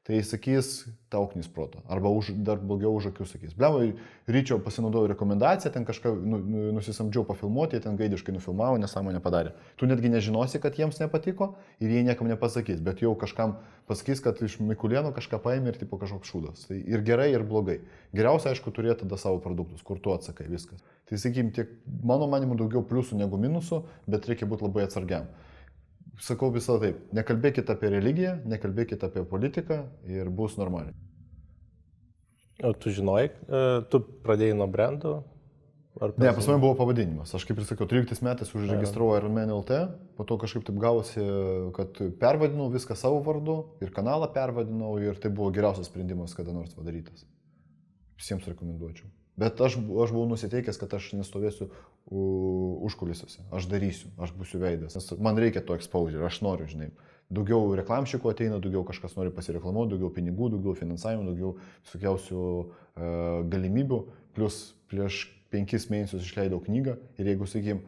tai 0.03 0.17
sakys 0.25 0.89
tau 1.13 1.27
knys 1.29 1.47
proto. 1.47 1.83
Arba 1.87 2.09
už, 2.09 2.33
dar 2.41 2.57
blogiau 2.57 2.91
už 2.97 3.11
akių 3.11 3.27
sakys. 3.29 3.53
Blemai, 3.53 3.93
ryčio 4.25 4.57
pasinaudojau 4.59 5.11
rekomendaciją, 5.13 5.71
ten 5.75 5.85
kažką 5.85 6.13
nu, 6.17 6.39
nu, 6.41 6.63
nusisamdžiau 6.79 7.23
pafilmuoti, 7.27 7.79
ten 7.83 7.99
gaidiškai 7.99 8.33
nufilmavo, 8.33 8.79
nesąmonę 8.81 9.21
padarė. 9.21 9.53
Tu 9.77 9.85
netgi 9.87 10.09
nežinosi, 10.09 10.59
kad 10.59 10.79
jiems 10.79 10.97
nepatiko 11.03 11.53
ir 11.79 11.93
jie 11.93 12.01
niekam 12.07 12.31
nepasakys, 12.33 12.81
bet 12.81 13.05
jau 13.05 13.13
kažkam 13.13 13.59
pasakys, 13.87 14.23
kad 14.25 14.41
iš 14.41 14.57
Mikulėno 14.63 15.13
kažką 15.13 15.37
paėmė 15.43 15.75
ir 15.75 15.79
tipo 15.83 16.01
kažkoks 16.01 16.33
šūdas. 16.33 16.65
Tai 16.71 16.81
ir 16.81 17.05
gerai, 17.05 17.29
ir 17.35 17.45
blogai. 17.45 17.83
Geriausia, 18.15 18.55
aišku, 18.55 18.73
turėti 18.73 19.05
tada 19.05 19.21
savo 19.21 19.37
produktus, 19.43 19.85
kur 19.85 20.01
tu 20.01 20.15
atsakai 20.15 20.49
viskas. 20.49 20.81
Tai 21.11 21.21
sakykim, 21.21 21.53
tiek 21.53 21.69
mano 22.07 22.25
manimu 22.31 22.57
daugiau 22.57 22.81
pliusų 22.87 23.17
negu 23.19 23.37
minusų, 23.37 23.60
bet 24.07 24.27
reikia 24.29 24.49
būti 24.49 24.67
labai 24.67 24.87
atsargiam 24.87 25.29
sakau 26.21 26.51
visą 26.53 26.77
taip, 26.81 27.01
nekalbėkite 27.15 27.73
apie 27.73 27.91
religiją, 27.93 28.35
nekalbėkite 28.49 29.09
apie 29.09 29.23
politiką 29.27 29.81
ir 30.09 30.29
bus 30.33 30.57
normaliai. 30.59 30.95
O 32.61 32.73
tu 32.77 32.93
žinojai, 32.93 33.29
e, 33.31 33.61
tu 33.89 34.01
pradėjai 34.25 34.57
nuo 34.57 34.67
brandų? 34.69 35.15
Ne, 36.21 36.29
pas 36.31 36.45
mane 36.47 36.61
buvo 36.61 36.75
pavadinimas. 36.79 37.33
Aš 37.35 37.43
kaip 37.49 37.57
ir 37.59 37.65
sakiau, 37.67 37.87
13 37.89 38.21
metais 38.23 38.53
užregistravau 38.55 39.17
Ironman 39.17 39.51
LT, 39.51 39.79
po 40.15 40.23
to 40.23 40.37
kažkaip 40.39 40.63
taip 40.69 40.77
gavosi, 40.79 41.23
kad 41.75 41.99
pervadinau 42.21 42.69
viską 42.71 42.95
savo 42.95 43.19
vardu 43.25 43.57
ir 43.83 43.91
kanalą 43.91 44.29
pervadinau 44.31 44.93
ir 45.03 45.19
tai 45.19 45.33
buvo 45.35 45.51
geriausias 45.51 45.91
sprendimas 45.91 46.37
kada 46.37 46.55
nors 46.55 46.71
padarytas. 46.77 47.25
Visiems 48.21 48.47
rekomenduočiau. 48.47 49.09
Bet 49.39 49.61
aš, 49.63 49.77
aš 49.79 50.11
buvau 50.11 50.27
nusiteikęs, 50.29 50.77
kad 50.81 50.91
aš 50.97 51.13
nestovėsiu 51.15 51.69
užkulisiuose. 52.11 53.45
Aš 53.55 53.69
darysiu, 53.71 54.11
aš 54.21 54.33
būsiu 54.35 54.59
veidas. 54.61 54.97
Nes 54.97 55.07
man 55.23 55.39
reikia 55.39 55.63
to 55.63 55.77
exposure, 55.77 56.23
aš 56.27 56.41
noriu, 56.45 56.67
žinai. 56.69 56.89
Daugiau 57.31 57.71
reklamšikų 57.79 58.33
ateina, 58.33 58.59
daugiau 58.59 58.83
kažkas 58.83 59.15
nori 59.15 59.31
pasireklamuoti, 59.31 59.93
daugiau 59.93 60.11
pinigų, 60.11 60.49
daugiau 60.51 60.75
finansavimo, 60.75 61.29
daugiau 61.29 61.53
visokiausių 61.85 62.41
e, 62.41 62.65
galimybių. 63.53 64.01
Plus 64.35 64.59
prieš 64.91 65.23
penkis 65.51 65.87
mėnesius 65.91 66.27
išleidau 66.27 66.59
knygą 66.65 66.97
ir 67.19 67.31
jeigu, 67.31 67.47
sakykim, 67.47 67.85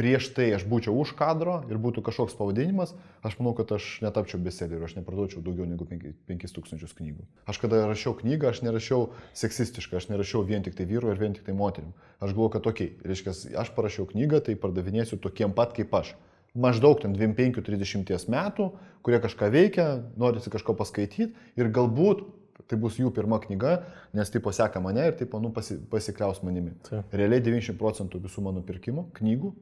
prieš 0.00 0.30
tai 0.32 0.48
aš 0.56 0.64
būčiau 0.64 0.94
už 0.96 1.12
kadro 1.18 1.58
ir 1.68 1.76
būtų 1.76 2.00
kažkoks 2.06 2.32
pavadinimas, 2.38 2.94
aš 3.20 3.36
manau, 3.36 3.52
kad 3.58 3.68
aš 3.76 3.98
netapčiau 4.00 4.40
bestselleriu, 4.40 4.86
aš 4.86 4.96
neparduočiau 4.96 5.42
daugiau 5.44 5.68
negu 5.68 5.84
5000 5.84 6.96
knygų. 6.96 7.26
Aš 7.44 7.60
kada 7.60 7.82
rašiau 7.84 8.16
knygą, 8.16 8.48
aš 8.48 8.62
nerašiau 8.64 9.10
seksistiškai, 9.36 10.00
aš 10.00 10.08
nerašiau 10.08 10.40
vien 10.48 10.64
tik 10.64 10.78
tai 10.78 10.88
vyru 10.88 11.12
ir 11.12 11.20
vien 11.20 11.36
tik 11.36 11.44
tai 11.44 11.52
moterim. 11.56 11.92
Aš 12.16 12.32
galvoju, 12.32 12.54
kad 12.56 12.64
tokiai, 12.64 12.94
reiškia, 13.04 13.36
aš 13.60 13.74
parašiau 13.76 14.08
knygą, 14.08 14.40
tai 14.48 14.56
pardavinėsiu 14.56 15.20
tokiem 15.20 15.52
pat 15.52 15.76
kaip 15.76 15.92
aš. 15.92 16.16
Maždaug 16.56 16.98
ten 17.04 17.12
25-30 17.14 18.32
metų, 18.32 18.72
kurie 19.04 19.20
kažką 19.22 19.52
veikia, 19.52 19.90
norisi 20.18 20.50
kažko 20.50 20.74
paskaityti 20.80 21.28
ir 21.60 21.70
galbūt 21.70 22.24
tai 22.70 22.78
bus 22.80 22.96
jų 23.00 23.10
pirma 23.14 23.38
knyga, 23.42 23.80
nes 24.14 24.30
tipo 24.30 24.52
seka 24.54 24.80
mane 24.82 25.08
ir 25.10 25.16
tipo, 25.18 25.40
nu, 25.42 25.50
pasi, 25.54 25.78
pasikliaus 25.90 26.42
manimi. 26.46 26.74
Ta. 26.86 27.02
Realiai 27.12 27.42
90 27.42 27.78
procentų 27.80 28.20
visų 28.26 28.44
mano 28.46 28.62
pirkimų 28.66 29.08
knygų 29.16 29.52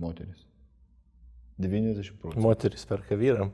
Moteris. 0.00 0.46
90 1.60 2.16
procentų. 2.20 2.44
Moteris 2.44 2.86
perka 2.88 3.18
vyram. 3.20 3.52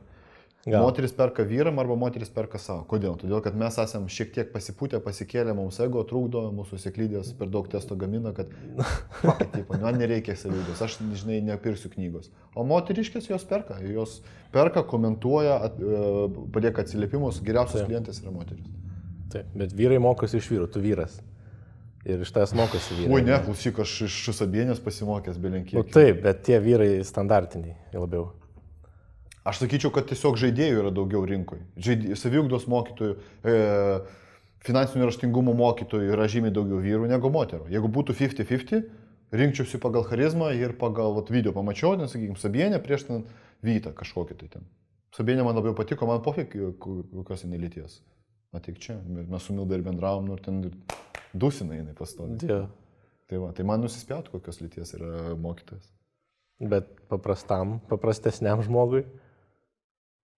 Gal. 0.66 0.82
Moteris 0.82 1.12
perka 1.14 1.44
vyram 1.46 1.78
arba 1.78 1.94
moteris 1.94 2.30
perka 2.35 2.59
savo. 2.59 2.82
Kodėl? 2.90 3.14
Todėl, 3.20 3.38
kad 3.44 3.54
mes 3.54 3.76
esame 3.78 4.11
šiek 4.11 4.32
tiek 4.35 4.48
pasipūtę, 4.50 4.98
pasikėlę, 5.04 5.52
mums 5.54 5.78
ego 5.85 6.02
trukdo, 6.11 6.42
mūsų 6.54 6.80
sėklydės 6.82 7.30
per 7.38 7.52
daug 7.54 7.68
testo 7.70 7.94
gamina, 7.98 8.32
kad, 8.35 8.50
fakit, 9.20 9.52
tipo, 9.52 9.78
man 9.78 10.00
nereikia 10.02 10.35
savybės, 10.35 10.82
aš, 10.82 10.98
žinai, 11.20 11.38
nepirksiu 11.52 11.92
knygos. 11.92 12.32
O 12.59 12.66
moteriškės 12.66 13.30
jos 13.30 13.46
perka, 13.46 13.78
jos 13.87 14.18
perka, 14.54 14.82
komentuoja, 14.90 15.61
at, 15.68 15.78
e, 15.78 16.26
palieka 16.59 16.82
atsiliepimus, 16.82 17.38
geriausias 17.46 17.85
Taip. 17.85 17.92
klientas 17.92 18.18
yra 18.24 18.35
moteris. 18.35 18.66
Taip, 19.30 19.54
bet 19.62 19.70
vyrai 19.78 20.02
mokosi 20.02 20.42
iš 20.42 20.50
vyrų, 20.50 20.66
tu 20.74 20.82
vyras. 20.82 21.20
Ir 22.06 22.20
iš 22.22 22.30
tavęs 22.30 22.52
mokosi 22.54 22.94
vyrai. 23.00 23.12
Oi, 23.16 23.22
ne, 23.26 23.36
klausyk, 23.42 23.80
aš 23.82 23.94
iš 24.06 24.16
šusabienės 24.28 24.78
pasimokęs 24.84 25.40
Nu, 25.40 25.42
belenkiek. 25.42 25.88
taip, 25.90 26.20
bet 26.22 26.44
tie 26.46 26.60
vyrai 26.62 27.00
standartiniai 27.04 27.74
labiau. 27.98 28.28
Aš 29.46 29.60
sakyčiau, 29.62 29.90
kad 29.94 30.06
tiesiog 30.10 30.38
žaidėjų 30.38 30.84
yra 30.84 30.92
daugiau 30.94 31.24
rinkoje. 31.26 31.62
Saviugdos 32.18 32.66
mokytojų, 32.70 33.16
e, 33.46 33.56
finansinio 34.66 35.06
raštingumo 35.10 35.54
mokytojų 35.58 36.14
yra 36.14 36.26
žymiai 36.30 36.54
daugiau 36.54 36.78
vyrų 36.82 37.10
negu 37.10 37.30
moterų. 37.30 37.68
Jeigu 37.74 37.90
būtų 37.90 38.14
50-50, 38.18 38.86
rinkčiausi 39.34 39.78
pagal 39.82 40.06
charizmą 40.06 40.52
ir 40.54 40.74
pagal 40.78 41.14
vat, 41.14 41.30
video 41.30 41.54
pamačiau, 41.54 41.94
nes, 41.98 42.10
sakykime, 42.14 42.38
Sabienė 42.38 42.82
prieš 42.82 43.06
ten 43.10 43.24
Vytą 43.66 43.90
kažkokį 43.96 44.38
tai 44.38 44.48
ten. 44.52 44.66
Sabienė 45.16 45.42
man 45.46 45.56
labiau 45.56 45.74
patiko, 45.74 46.06
man 46.06 46.22
pofik, 46.22 46.54
kokios 46.78 47.42
jinai 47.46 47.58
lyties. 47.62 48.00
Ateik 48.54 48.78
čia, 48.82 48.96
mes 49.06 49.42
su 49.42 49.54
Milda 49.56 49.76
ir 49.76 49.85
bendravom, 49.85 50.28
nu 50.28 50.37
ir 50.37 50.42
ten 50.44 50.62
ir 50.68 50.76
dusina 51.35 51.76
jinai 51.76 51.94
pastovi. 51.98 52.38
Dėl. 52.40 52.66
Tai, 53.26 53.38
va, 53.42 53.50
tai 53.52 53.66
man 53.66 53.82
nusispjauti, 53.82 54.30
kokios 54.30 54.61
lyties 54.62 54.94
yra 54.94 55.35
mokytojas. 55.42 55.88
Bet 56.62 56.88
paprastam, 57.11 57.80
paprastesniam 57.90 58.62
žmogui. 58.64 59.02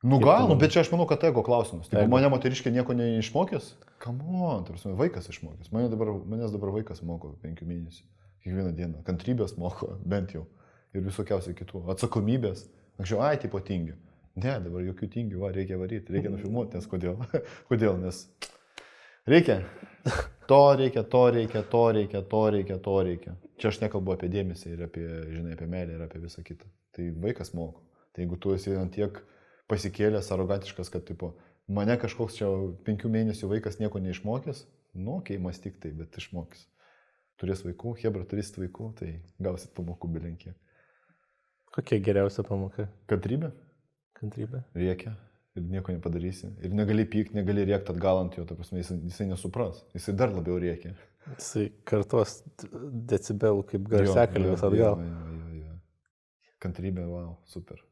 Nu 0.03 0.21
gal, 0.23 0.47
nu, 0.49 0.55
bet 0.59 0.71
čia 0.71 0.85
aš 0.85 0.93
manau, 0.93 1.09
kad 1.11 1.25
ego 1.27 1.43
klausimas. 1.43 1.91
Ego. 1.91 2.07
mane 2.13 2.31
moteriškė 2.31 2.71
nieko 2.71 2.95
neišmokės, 2.95 3.73
kamon, 4.03 4.63
tarsi 4.69 4.95
vaikas 4.99 5.27
išmokės. 5.33 5.73
Mane 5.75 5.91
dabar, 5.91 6.13
manęs 6.23 6.55
dabar 6.55 6.71
vaikas 6.77 7.03
moko 7.03 7.33
penkių 7.43 7.67
mėnesių. 7.67 8.05
Kiekvieną 8.47 8.73
dieną. 8.79 9.03
Kantrybės 9.07 9.57
moko, 9.59 9.97
bent 10.07 10.37
jau. 10.37 10.45
Ir 10.95 11.03
visokiausiai 11.05 11.57
kitų. 11.59 11.83
Atsakomybės. 11.93 12.69
Anksčiau, 12.99 13.25
ai, 13.27 13.35
tipo 13.43 13.59
tingi. 13.61 13.97
Ne, 14.39 14.55
dabar 14.63 14.85
jokių 14.87 15.09
tingių, 15.15 15.41
va, 15.43 15.53
reikia 15.55 15.79
varyti, 15.81 16.15
reikia 16.15 16.31
nufilmuoti, 16.31 16.79
nes 16.79 16.87
kodėl? 16.91 17.19
kodėl? 17.71 17.97
Nes 18.03 18.27
reikia. 19.29 19.63
To 20.49 20.61
reikia, 20.79 21.03
to 21.05 21.23
reikia, 21.35 21.63
to 21.73 21.83
reikia, 21.93 22.23
to 22.25 22.43
reikia, 22.55 22.79
to 22.85 22.95
reikia. 23.05 23.35
Čia 23.61 23.73
aš 23.73 23.81
nekalbu 23.83 24.15
apie 24.15 24.31
dėmesį 24.33 24.71
ir 24.73 24.87
apie, 24.87 25.05
žinai, 25.35 25.57
apie 25.59 25.67
meilę 25.69 25.99
ir 25.99 26.05
apie 26.07 26.23
visą 26.23 26.45
kitą. 26.47 26.69
Tai 26.97 27.09
vaikas 27.25 27.53
moko. 27.59 27.83
Tai 28.17 28.25
jeigu 28.25 28.39
tu 28.41 28.55
esi 28.55 28.73
ant 28.79 28.95
tiek 28.95 29.19
pasikėlęs, 29.69 30.31
arogantiškas, 30.33 30.89
kad, 30.95 31.05
tipo, 31.11 31.35
mane 31.69 31.99
kažkoks 32.01 32.39
čia 32.39 32.49
penkių 32.87 33.11
mėnesių 33.13 33.51
vaikas 33.53 33.77
nieko 33.83 34.01
neišmokęs, 34.01 34.65
nu, 35.05 35.19
kai 35.27 35.37
mąstyk 35.43 35.77
tai, 35.83 35.93
bet 35.99 36.17
išmokys. 36.17 36.65
Turės 37.39 37.61
vaikų, 37.67 37.99
Hebra 38.01 38.25
turės 38.27 38.55
vaikų, 38.57 38.89
tai 38.99 39.13
gausit 39.43 39.75
pamokų 39.77 40.11
bilenkiek. 40.17 40.57
Kokia 41.77 42.01
geriausia 42.03 42.43
pamoka? 42.43 42.89
Kantrybė, 43.11 43.53
Kantrybė. 44.21 44.63
reikia 44.75 45.15
ir 45.59 45.65
nieko 45.67 45.93
nepadarysi. 45.95 46.53
Ir 46.63 46.75
negali 46.75 47.05
pykti, 47.11 47.35
negali 47.39 47.65
rėkti 47.67 47.91
atgal 47.95 48.21
ant 48.25 48.37
jo, 48.39 48.45
ta 48.47 48.55
prasme, 48.59 48.79
jisai, 48.83 48.99
jisai 49.09 49.27
nesupras, 49.33 49.81
jisai 49.97 50.15
dar 50.19 50.31
labiau 50.35 50.59
reikia. 50.63 50.93
Jisai 51.37 51.67
kartos 51.89 52.39
decibelų 53.11 53.65
kaip 53.73 53.89
garsiakalbis 53.91 54.63
atgal. 54.63 55.03
Jo, 55.03 55.09
jo, 55.09 55.41
jo, 55.57 55.65
jo. 55.65 55.79
Kantrybė, 56.63 57.07
wow, 57.11 57.35
super. 57.51 57.83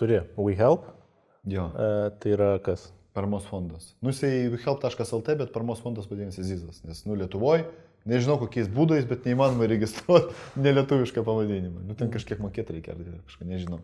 Turi 0.00 0.20
WeHelp, 0.36 0.88
Jo, 1.48 1.70
e, 1.72 2.10
tai 2.20 2.32
yra 2.36 2.54
kas? 2.64 2.90
paramos 3.16 3.44
fondas. 3.48 3.94
Nu, 4.00 4.12
jisai 4.12 4.48
help.lt, 4.64 5.34
bet 5.40 5.52
paramos 5.52 5.80
fondas 5.82 6.06
vadinasi 6.08 6.44
Zizas. 6.46 6.82
Nes, 6.86 7.00
nu, 7.08 7.16
Lietuvoje, 7.18 7.64
nežinau 8.08 8.38
kokiais 8.40 8.68
būdais, 8.72 9.06
bet 9.08 9.24
neįmanoma 9.28 9.66
registruoti 9.70 10.34
nelietuvišką 10.66 11.24
pavadinimą. 11.26 11.82
Nu, 11.88 11.94
ten 11.98 12.10
kažkiek 12.12 12.40
mokėti 12.42 12.76
reikia, 12.78 12.94
ar 12.96 13.24
kažką 13.28 13.48
nežinau. 13.50 13.80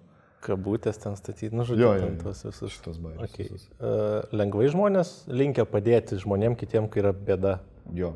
Kabutės 0.46 1.00
ten 1.02 1.16
statyti, 1.18 1.50
nu 1.56 1.64
žodžiu, 1.66 1.82
Jo, 1.82 1.92
jo, 1.98 2.06
jo. 2.12 2.18
tos 2.22 2.44
visus. 2.46 2.72
Šitos 2.76 2.98
bairės. 3.02 3.32
Okay. 3.32 3.48
visus. 3.48 3.66
Uh, 3.80 4.20
lengvai 4.36 4.68
žmonės 4.70 5.14
linkia 5.32 5.64
padėti 5.66 6.18
žmonėm 6.22 6.54
kitiem, 6.60 6.86
kai 6.92 7.02
yra 7.02 7.10
bėda. 7.16 7.56
Jo. 7.96 8.12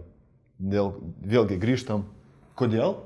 Dėl, 0.60 0.92
vėlgi 1.24 1.56
grįžtam. 1.58 2.04
Kodėl? 2.60 2.98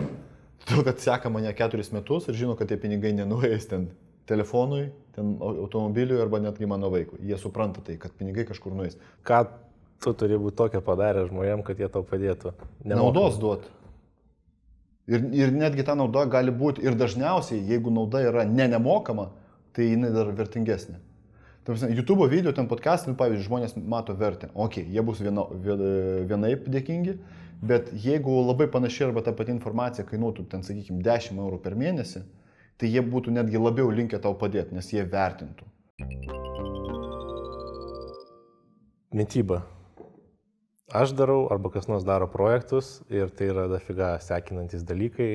Todėl, 0.65 0.83
kad 0.91 1.01
seka 1.01 1.31
mane 1.33 1.53
keturis 1.57 1.93
metus 1.95 2.27
ir 2.29 2.37
žino, 2.37 2.57
kad 2.59 2.69
tie 2.69 2.77
pinigai 2.81 3.15
nenuės 3.17 3.69
ten 3.71 3.87
telefonui, 4.29 4.89
ten 5.15 5.35
au- 5.39 5.63
automobiliui 5.67 6.19
arba 6.21 6.41
netgi 6.43 6.67
mano 6.69 6.89
vaikui. 6.93 7.21
Jie 7.29 7.39
supranta 7.39 7.81
tai, 7.85 7.97
kad 8.01 8.13
pinigai 8.19 8.45
kažkur 8.49 8.75
nuės. 8.77 8.97
Ką 9.25 9.45
tu 10.03 10.13
turi 10.17 10.37
būti 10.41 10.57
tokia 10.59 10.81
padarę 10.85 11.27
žmonėm, 11.29 11.63
kad 11.65 11.79
jie 11.81 11.89
tau 11.89 12.03
padėtų? 12.07 12.53
Nemokamai. 12.85 12.99
Naudos 12.99 13.39
duot. 13.41 13.71
Ir, 15.07 15.21
ir 15.37 15.51
netgi 15.53 15.85
ta 15.85 15.95
nauda 15.95 16.25
gali 16.33 16.53
būti 16.55 16.81
ir 16.85 16.95
dažniausiai, 16.97 17.61
jeigu 17.69 17.93
nauda 17.93 18.23
yra 18.25 18.45
ne 18.49 18.67
nemokama, 18.73 19.31
tai 19.77 19.91
jinai 19.91 20.11
dar 20.15 20.31
vertingesnė. 20.33 20.97
Ta 21.65 21.73
prasme, 21.73 21.91
YouTube 21.97 22.27
video, 22.29 22.53
ten 22.57 22.69
podcast, 22.69 23.07
nu, 23.09 23.15
pavyzdžiui, 23.17 23.47
žmonės 23.49 23.77
mato 23.81 24.15
vertę. 24.17 24.51
Ok, 24.55 24.79
jie 24.85 25.03
bus 25.05 25.21
viena, 25.25 25.45
vie- 25.65 26.25
vienaip 26.29 26.67
dėkingi, 26.69 27.19
bet 27.65 27.89
jeigu 28.05 28.33
labai 28.49 28.67
panaši 28.69 29.07
arba 29.09 29.23
ta 29.25 29.33
pati 29.33 29.53
informacija 29.53 30.05
kainuotų, 30.09 30.45
ten, 30.53 30.65
sakykime, 30.65 31.01
10 31.05 31.41
eurų 31.41 31.61
per 31.65 31.77
mėnesį, 31.81 32.25
tai 32.81 32.89
jie 32.93 33.01
būtų 33.01 33.33
netgi 33.33 33.61
labiau 33.61 33.89
linkę 33.93 34.21
tau 34.21 34.35
padėti, 34.37 34.77
nes 34.77 34.89
jie 34.93 35.05
vertintų. 35.05 35.65
Mytyba. 39.15 39.63
Aš 40.95 41.11
darau 41.19 41.49
arba 41.51 41.73
kas 41.75 41.89
nors 41.91 42.05
daro 42.07 42.29
projektus 42.31 43.01
ir 43.11 43.33
tai 43.35 43.49
yra 43.51 43.65
dafiga 43.67 44.13
sekinantis 44.23 44.85
dalykai, 44.87 45.31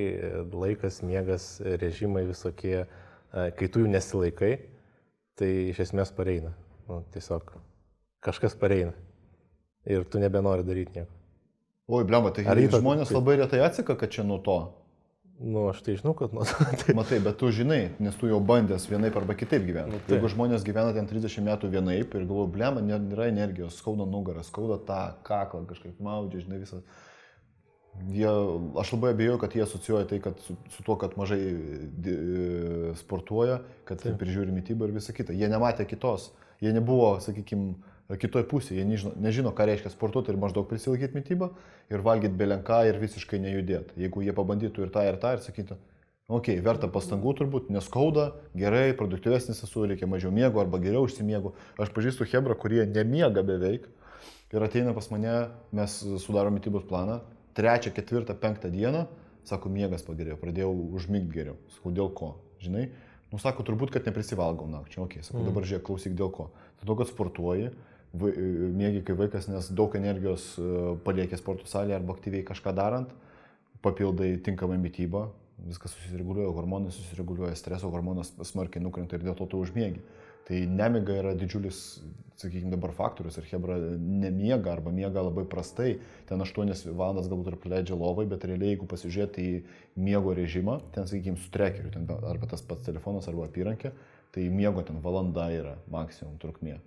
laikas, 0.55 1.01
miegas, 1.03 1.49
režimai 1.81 2.23
visokie, 2.29 2.85
e, 2.85 3.43
kai 3.59 3.67
tu 3.67 3.83
jų 3.83 3.91
nesilaikai, 3.91 4.53
tai 5.35 5.49
iš 5.73 5.81
esmės 5.89 6.13
pareina. 6.15 6.53
Nu, 6.87 7.01
tiesiog 7.11 7.51
kažkas 8.23 8.55
pareina 8.55 8.95
ir 9.83 10.07
tu 10.07 10.23
nebenori 10.23 10.63
daryti 10.63 11.01
nieko. 11.01 11.11
Oi, 11.89 12.05
blemba, 12.07 12.31
tai 12.31 12.47
Ar 12.47 12.63
žmonės 12.79 13.11
labai 13.11 13.35
retai 13.41 13.59
atsika, 13.65 13.97
kad 13.99 14.15
čia 14.15 14.23
nuo 14.23 14.39
to. 14.45 14.57
Nu, 15.39 15.69
aš 15.69 15.79
tai 15.85 15.95
žinau, 15.95 16.11
kad 16.19 16.33
nuo 16.35 16.43
to. 16.43 16.65
Tai... 16.81 16.93
Matai, 16.97 17.21
bet 17.23 17.37
tu 17.39 17.47
žinai, 17.55 17.93
nes 18.03 18.15
tu 18.19 18.27
jau 18.27 18.41
bandęs 18.43 18.89
vienaip 18.91 19.15
arba 19.15 19.35
kitaip 19.39 19.63
gyventi. 19.63 19.95
Nu, 19.95 20.01
taip. 20.03 20.17
Jeigu 20.17 20.31
žmonės 20.33 20.65
gyvena 20.67 20.91
ten 20.95 21.07
30 21.07 21.45
metų 21.45 21.69
vienaip 21.71 22.17
ir 22.17 22.25
galvoja, 22.25 22.51
blema, 22.51 22.83
nėra 22.83 23.29
energijos, 23.31 23.77
skauda 23.79 24.07
nugarą, 24.09 24.43
skauda 24.43 24.81
tą 24.83 24.99
kaklą, 25.27 25.63
kažkaip 25.69 26.01
maudžia, 26.03 26.43
žinai, 26.43 26.59
visą. 26.65 26.81
Jie, 28.11 28.27
aš 28.79 28.91
labai 28.93 29.13
abejoju, 29.15 29.39
kad 29.39 29.55
jie 29.55 29.63
asocijuoja 29.63 30.09
tai, 30.11 30.19
kad 30.23 30.43
su, 30.43 30.57
su 30.75 30.83
tuo, 30.87 30.97
kad 30.99 31.15
mažai 31.19 31.39
di, 32.03 32.17
sportuoja, 32.99 33.61
kad 33.87 34.03
Taip. 34.03 34.19
prižiūri 34.19 34.55
mytybą 34.55 34.87
ir 34.87 34.95
visą 34.99 35.15
kitą. 35.15 35.35
Jie 35.35 35.47
nematė 35.51 35.87
kitos, 35.87 36.29
jie 36.63 36.75
nebuvo, 36.75 37.15
sakykime, 37.23 37.77
kitoj 38.17 38.45
pusėje, 38.49 38.79
jie 38.81 38.87
nežino, 38.89 39.11
nežino, 39.21 39.51
ką 39.53 39.67
reiškia 39.69 39.91
sportuoti 39.93 40.31
ir 40.33 40.39
maždaug 40.41 40.65
prisilaikyti 40.69 41.19
mytybą 41.19 41.51
ir 41.93 42.01
valgyti 42.05 42.33
belenką 42.39 42.81
ir 42.89 42.97
visiškai 43.01 43.37
nejudėti. 43.43 43.99
Jeigu 44.01 44.23
jie 44.25 44.33
pabandytų 44.33 44.87
ir 44.87 44.93
tą, 44.95 45.03
ir 45.05 45.19
tą, 45.21 45.35
ir 45.37 45.43
sakytų, 45.45 45.77
okei, 46.29 46.55
okay, 46.57 46.63
verta 46.65 46.89
pastangų 46.89 47.35
turbūt, 47.37 47.69
neskauda, 47.73 48.31
gerai, 48.57 48.95
produktyvesnis 48.97 49.61
esu, 49.65 49.85
reikia 49.89 50.09
mažiau 50.09 50.33
miego 50.33 50.61
arba 50.63 50.81
geriau 50.81 51.05
užsimiegu. 51.05 51.53
Aš 51.77 51.93
pažįstu 51.93 52.25
Hebrą, 52.31 52.57
kurie 52.57 52.87
nemiega 52.89 53.45
beveik 53.45 53.85
ir 54.53 54.65
ateina 54.65 54.95
pas 54.97 55.09
mane, 55.13 55.35
mes 55.75 55.99
sudarom 56.23 56.57
mytybos 56.57 56.87
planą, 56.89 57.19
trečią, 57.53 57.93
ketvirtą, 57.93 58.33
penktą 58.41 58.71
dieną, 58.73 59.05
sako, 59.45 59.69
miegas 59.73 60.01
pagerėjo, 60.05 60.39
pradėjau 60.41 60.73
užmigti 60.97 61.33
geriau. 61.35 61.59
Sakau, 61.75 61.93
dėl 61.93 62.09
ko, 62.17 62.33
žinai? 62.63 62.87
Nu, 63.29 63.37
sako, 63.41 63.61
turbūt, 63.67 63.93
kad 63.93 64.07
neprisivalgau 64.09 64.65
nakčio. 64.69 65.03
Ok, 65.05 65.19
sakau, 65.25 65.43
dabar 65.45 65.65
žiūrėk, 65.67 65.85
klausyk 65.85 66.15
dėl 66.17 66.31
ko. 66.33 66.49
Dėl 66.79 66.89
to, 66.89 66.95
kad 67.01 67.11
sportuoji, 67.11 67.69
vai- 68.13 68.35
miegi 68.73 69.03
kaip 69.05 69.17
vaikas, 69.17 69.47
nes 69.49 69.69
daug 69.69 69.95
energijos 69.95 70.55
e, 70.57 70.69
palieki 71.05 71.37
sporto 71.37 71.67
salėje 71.69 71.99
arba 71.99 72.15
aktyviai 72.15 72.45
kažką 72.47 72.73
darant, 72.75 73.11
papildai 73.85 74.37
tinkamą 74.43 74.79
mytybą, 74.81 75.27
viskas 75.67 75.93
susireguliuoja, 75.97 76.53
hormonai 76.55 76.91
susireguliuoja, 76.95 77.55
streso 77.55 77.91
hormonas 77.91 78.31
smarkiai 78.47 78.83
nukrenta 78.83 79.17
ir 79.17 79.27
dėl 79.27 79.37
to 79.37 79.47
tu 79.51 79.61
užmiegi. 79.61 80.01
Tai 80.47 80.59
nemiga 80.65 81.13
yra 81.19 81.35
didžiulis, 81.37 81.99
sakykime, 82.39 82.71
dabar 82.73 82.93
faktorius 82.95 83.37
ir 83.37 83.45
Hebra 83.51 83.75
nemiega 83.99 84.71
arba 84.73 84.89
miega 84.95 85.21
labai 85.21 85.43
prastai, 85.45 85.99
ten 86.25 86.41
8 86.41 86.95
valandas 86.97 87.29
galbūt 87.29 87.51
ir 87.51 87.59
praleidžia 87.61 87.97
lovai, 87.99 88.25
bet 88.25 88.47
realiai 88.47 88.73
jeigu 88.73 88.87
pasižiūrėti 88.89 89.45
į 89.45 89.63
miego 90.01 90.33
režimą, 90.33 90.79
ten, 90.95 91.05
sakykime, 91.05 91.37
su 91.37 91.51
trekeriu, 91.53 91.91
ten 91.93 92.07
arba 92.09 92.49
tas 92.49 92.65
pats 92.65 92.87
telefonas 92.87 93.29
arba 93.29 93.45
apyrankė, 93.45 93.93
tai 94.33 94.47
miego 94.49 94.81
ten 94.87 95.03
valanda 95.03 95.51
yra 95.53 95.75
maksimum 95.91 96.39
trukmė 96.41 96.79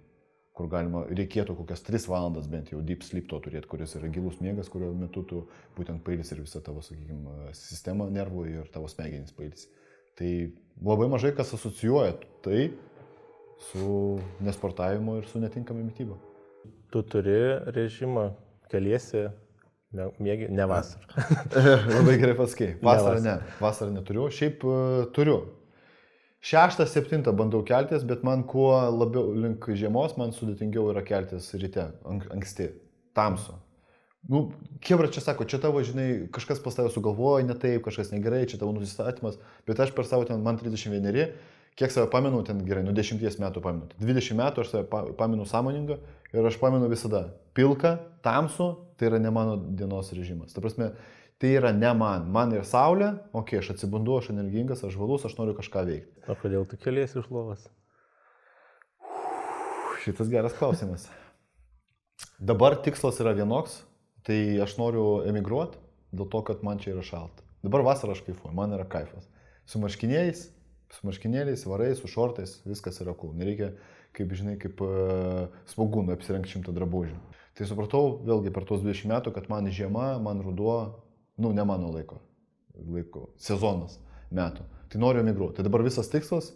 kur 0.57 0.69
galima, 0.73 1.05
reikėtų 1.09 1.57
kokias 1.57 1.85
3 1.87 2.09
valandas 2.13 2.49
bent 2.53 2.73
jau 2.73 2.83
deep 2.85 3.05
sleep 3.07 3.29
to 3.31 3.39
turėti, 3.41 3.69
kuris 3.71 3.95
yra 3.97 4.11
gilus 4.13 4.39
miegas, 4.45 4.69
kurio 4.73 4.91
metu 4.97 5.25
tu 5.29 5.45
būtent 5.79 6.03
pailsi 6.05 6.35
ir 6.37 6.43
visa 6.45 6.61
tavo, 6.65 6.83
sakykime, 6.85 7.53
sistema 7.57 8.09
nervų 8.13 8.45
ir 8.51 8.73
tavo 8.75 8.91
smegenys 8.93 9.33
pailsi. 9.37 9.71
Tai 10.19 10.33
labai 10.85 11.09
mažai 11.13 11.33
kas 11.37 11.55
asocijuoja 11.57 12.19
tai 12.45 12.67
su 13.71 14.19
nesportavimu 14.45 15.17
ir 15.21 15.31
su 15.31 15.41
netinkama 15.41 15.85
mytyba. 15.87 16.19
Tu 16.93 17.01
turi 17.09 17.39
režimą, 17.73 18.29
keliesi, 18.69 19.31
miegi, 20.21 20.51
ne 20.53 20.69
vasarą. 20.69 21.25
labai 21.97 22.19
gerai 22.21 22.37
pasakai. 22.37 22.71
Vasarą 22.83 23.17
vasarą. 23.17 23.25
ne, 23.25 23.57
vasarą 23.61 23.97
neturiu, 23.97 24.29
šiaip 24.29 24.65
e, 24.69 24.77
turiu. 25.17 25.41
Šeštą, 26.43 26.87
septintą 26.91 27.33
bandau 27.39 27.63
keltis, 27.63 28.03
bet 28.03 28.25
man 28.27 28.43
kuo 28.51 28.73
labiau 28.91 29.31
link 29.35 29.69
žiemos, 29.79 30.17
man 30.19 30.33
sudėtingiau 30.35 30.89
yra 30.91 31.05
keltis 31.07 31.53
ryte, 31.55 31.85
ank, 32.09 32.27
anksti. 32.35 32.73
tamsu. 33.15 33.53
Nu, 34.29 34.53
Kebra 34.81 35.09
čia 35.11 35.21
sako, 35.21 35.45
čia 35.51 35.59
tavo, 35.63 35.83
žinai, 35.83 36.29
kažkas 36.35 36.61
pas 36.63 36.75
tave 36.75 36.91
sugalvojo 36.95 37.43
ne 37.47 37.55
taip, 37.59 37.83
kažkas 37.85 38.11
negerai, 38.15 38.47
čia 38.51 38.59
tavo 38.59 38.73
nusistatymas, 38.75 39.37
bet 39.67 39.81
aš 39.83 39.91
per 39.95 40.07
savo 40.07 40.25
ten, 40.25 40.39
man 40.43 40.59
31, 40.59 41.33
kiek 41.79 41.91
save 41.91 42.07
pamenu, 42.11 42.43
ten 42.47 42.63
gerai, 42.67 42.85
nu 42.87 42.95
10 42.95 43.19
metų 43.43 43.63
pamenu. 43.63 43.91
20 44.01 44.39
metų 44.39 44.63
aš 44.63 44.71
save 44.71 44.85
pa- 44.91 45.09
pamenu 45.19 45.47
sąmoningą 45.47 45.99
ir 46.33 46.47
aš 46.47 46.59
pamenu 46.63 46.89
visada. 46.91 47.33
Pilka, 47.55 47.99
tamsu, 48.23 48.71
tai 48.97 49.11
yra 49.11 49.19
ne 49.19 49.31
mano 49.31 49.57
dienos 49.59 50.13
režimas. 50.15 50.55
Ta 50.55 50.63
prasme, 50.65 50.93
tai 51.43 51.57
yra 51.59 51.73
ne 51.75 51.91
man. 51.99 52.29
Man 52.31 52.53
ir 52.55 52.63
saulė, 52.63 53.09
okei, 53.35 53.59
okay, 53.59 53.59
aš 53.59 53.73
atsibundu, 53.73 54.15
aš 54.21 54.29
energingas, 54.31 54.85
aš 54.87 54.95
žvalus, 54.95 55.25
aš 55.27 55.35
noriu 55.41 55.57
kažką 55.59 55.83
veikti. 55.89 56.23
O 56.31 56.37
kodėl 56.39 56.69
tu 56.71 56.79
keliesi 56.79 57.19
iš 57.19 57.27
lovas? 57.35 57.65
Šitas 60.05 60.31
geras 60.31 60.55
klausimas. 60.55 61.09
Dabar 62.39 62.79
tikslas 62.87 63.19
yra 63.25 63.35
vienoks, 63.35 63.81
tai 64.23 64.39
aš 64.63 64.77
noriu 64.79 65.25
emigruoti 65.27 65.83
dėl 66.15 66.31
to, 66.31 66.47
kad 66.47 66.63
man 66.63 66.79
čia 66.79 66.95
yra 66.95 67.03
šalta. 67.11 67.43
Dabar 67.67 67.83
vasarą 67.91 68.15
aš 68.15 68.23
kaifuoju, 68.23 68.55
man 68.55 68.79
yra 68.79 68.87
kaifas. 68.87 69.27
Su 69.67 69.83
marškinėliais, 69.83 70.47
su 70.95 71.07
marškinėliais, 71.11 71.67
varais, 71.67 71.99
su 71.99 72.11
šortais, 72.11 72.61
viskas 72.71 73.03
yra 73.03 73.19
cool. 73.19 73.35
Nereikia, 73.39 73.75
kaip 74.15 74.31
žinai, 74.39 74.61
kaip 74.63 74.79
uh, 74.87 75.49
smogūnų 75.75 76.15
apsirengti 76.15 76.55
šimtą 76.55 76.75
drabužių. 76.79 77.19
Tai 77.59 77.67
supratau 77.67 78.21
vėlgi 78.27 78.55
per 78.55 78.67
tuos 78.69 78.83
20 78.87 79.11
metų, 79.11 79.35
kad 79.35 79.51
man 79.51 79.67
žiema, 79.75 80.13
man 80.23 80.43
ruduo, 80.45 80.77
nu, 81.39 81.53
ne 81.57 81.65
mano 81.69 81.93
laiko, 81.93 82.21
laiko, 82.77 83.29
sezonas 83.41 83.99
metų. 84.33 84.67
Tai 84.93 85.01
noriu 85.01 85.23
emigruoti. 85.23 85.57
Tai 85.59 85.67
dabar 85.69 85.85
visas 85.87 86.11
tikslas 86.13 86.51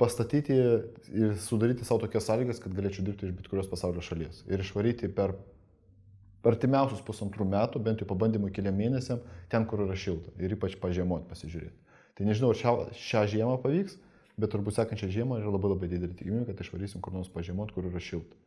pastatyti 0.00 0.56
ir 0.56 1.36
sudaryti 1.40 1.84
savo 1.84 2.02
tokias 2.04 2.28
sąlygas, 2.28 2.60
kad 2.60 2.74
galėčiau 2.76 3.04
dirbti 3.04 3.28
iš 3.28 3.36
bet 3.36 3.48
kurios 3.52 3.68
pasaulio 3.68 4.04
šalies. 4.04 4.42
Ir 4.48 4.60
išvaryti 4.64 5.08
per 5.12 5.36
artimiausius 6.46 7.02
pusantrų 7.04 7.46
metų, 7.50 7.82
bent 7.82 8.02
jau 8.02 8.08
pabandymui 8.08 8.52
keliam 8.54 8.76
mėnesiam, 8.78 9.22
ten, 9.52 9.66
kur 9.68 9.82
yra 9.86 9.96
šilta. 9.98 10.32
Ir 10.40 10.54
ypač 10.56 10.76
pažiemoti 10.80 11.28
pasižiūrėti. 11.30 11.96
Tai 12.16 12.26
nežinau, 12.28 12.52
ar 12.52 12.60
šią, 12.60 12.74
šią 12.96 13.22
žiemą 13.34 13.56
pavyks, 13.64 13.96
bet 14.40 14.52
turbūt 14.52 14.76
sekančią 14.78 15.08
žiemą 15.12 15.40
yra 15.40 15.52
labai 15.52 15.72
labai 15.74 15.90
didelė 15.90 16.16
tikimybė, 16.16 16.52
kad 16.52 16.62
išvarysim 16.64 17.02
kur 17.04 17.16
nors 17.16 17.32
pažiemoti, 17.32 17.74
kur 17.76 17.88
yra 17.90 18.02
šilta. 18.02 18.38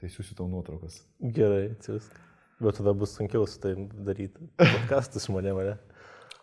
Tai 0.00 0.10
siūsiu 0.12 0.36
tau 0.38 0.48
nuotraukas. 0.50 1.00
Gerai, 1.20 1.72
atsiųsk. 1.74 2.14
Bet 2.62 2.78
tada 2.78 2.92
bus 2.94 3.16
sunkiau 3.18 3.46
su 3.50 3.58
tai 3.60 3.74
daryti. 4.06 4.46
Podcastus 4.60 5.26
mane, 5.34 5.52
mane. 5.56 5.74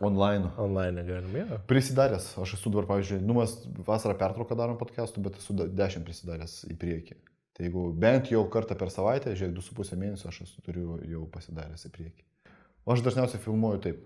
Online. 0.04 0.52
Online 0.58 1.04
galime. 1.04 1.40
Ja. 1.40 1.60
Prisidaręs, 1.68 2.34
aš 2.40 2.54
esu 2.58 2.72
dabar, 2.72 2.88
pavyzdžiui, 2.88 3.20
nu 3.24 3.36
mes 3.40 3.56
vasarą 3.88 4.16
pertrauką 4.20 4.56
darom 4.60 4.78
podcastų, 4.80 5.24
bet 5.26 5.40
esu 5.40 5.56
dešimt 5.56 6.08
prisidaręs 6.08 6.62
į 6.72 6.78
priekį. 6.80 7.18
Tai 7.56 7.66
jeigu 7.68 7.86
bent 8.00 8.32
jau 8.32 8.46
kartą 8.52 8.78
per 8.80 8.92
savaitę, 8.92 9.34
žiūrėk, 9.36 9.56
du 9.58 9.64
su 9.64 9.76
pusę 9.76 10.00
mėnesio 10.00 10.30
aš 10.32 10.46
esu 10.46 10.64
turiu 10.64 11.00
jau 11.08 11.26
pasidaręs 11.34 11.84
į 11.90 11.92
priekį. 11.96 12.24
O 12.88 12.96
aš 12.96 13.04
dažniausiai 13.04 13.44
filmuoju 13.44 13.84
taip. 13.84 14.06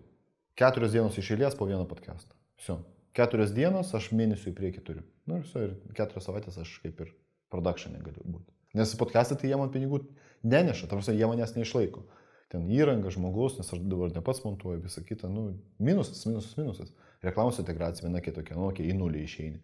Keturios 0.57 0.93
dienos 0.93 1.17
iš 1.21 1.29
eilės 1.35 1.57
po 1.57 1.69
vieną 1.69 1.85
podcastą. 1.89 2.33
Visio. 2.57 2.79
Keturios 3.13 3.53
dienos 3.53 3.93
aš 3.93 4.09
mėnesių 4.17 4.49
į 4.49 4.57
priekį 4.57 4.85
turiu. 4.85 5.05
Na 5.29 5.37
ir 5.37 5.45
visio, 5.45 5.67
ir 5.67 5.97
keturios 5.97 6.25
savaitės 6.25 6.57
aš 6.61 6.79
kaip 6.81 7.05
ir 7.05 7.13
production 7.53 7.93
galiu 8.01 8.25
būti. 8.25 8.49
Nes 8.73 8.93
podcastai 8.97 9.37
tai 9.37 9.51
jie 9.51 9.57
man 9.61 9.69
pinigų 9.73 10.01
neneša, 10.43 10.89
prasme, 10.91 11.15
jie 11.17 11.29
manęs 11.29 11.55
neišlaiko. 11.57 12.03
Ten 12.53 12.67
įranga, 12.69 13.09
žmogus, 13.13 13.57
nes 13.57 13.71
aš 13.73 13.81
dabar 13.89 14.11
ne 14.13 14.21
pats 14.25 14.43
montuoju, 14.45 14.83
visą 14.83 15.01
kitą, 15.07 15.31
nu, 15.31 15.47
minusas, 15.81 16.21
minusas, 16.29 16.53
minusas. 16.59 16.91
Reklamos 17.23 17.57
integracija 17.63 18.05
viena 18.05 18.21
kitokia, 18.21 18.57
nu, 18.59 18.67
okay, 18.69 18.85
į 18.91 18.97
nulį 18.99 19.23
išeini. 19.25 19.61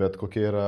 Bet 0.00 0.16
kokia 0.16 0.46
yra, 0.48 0.66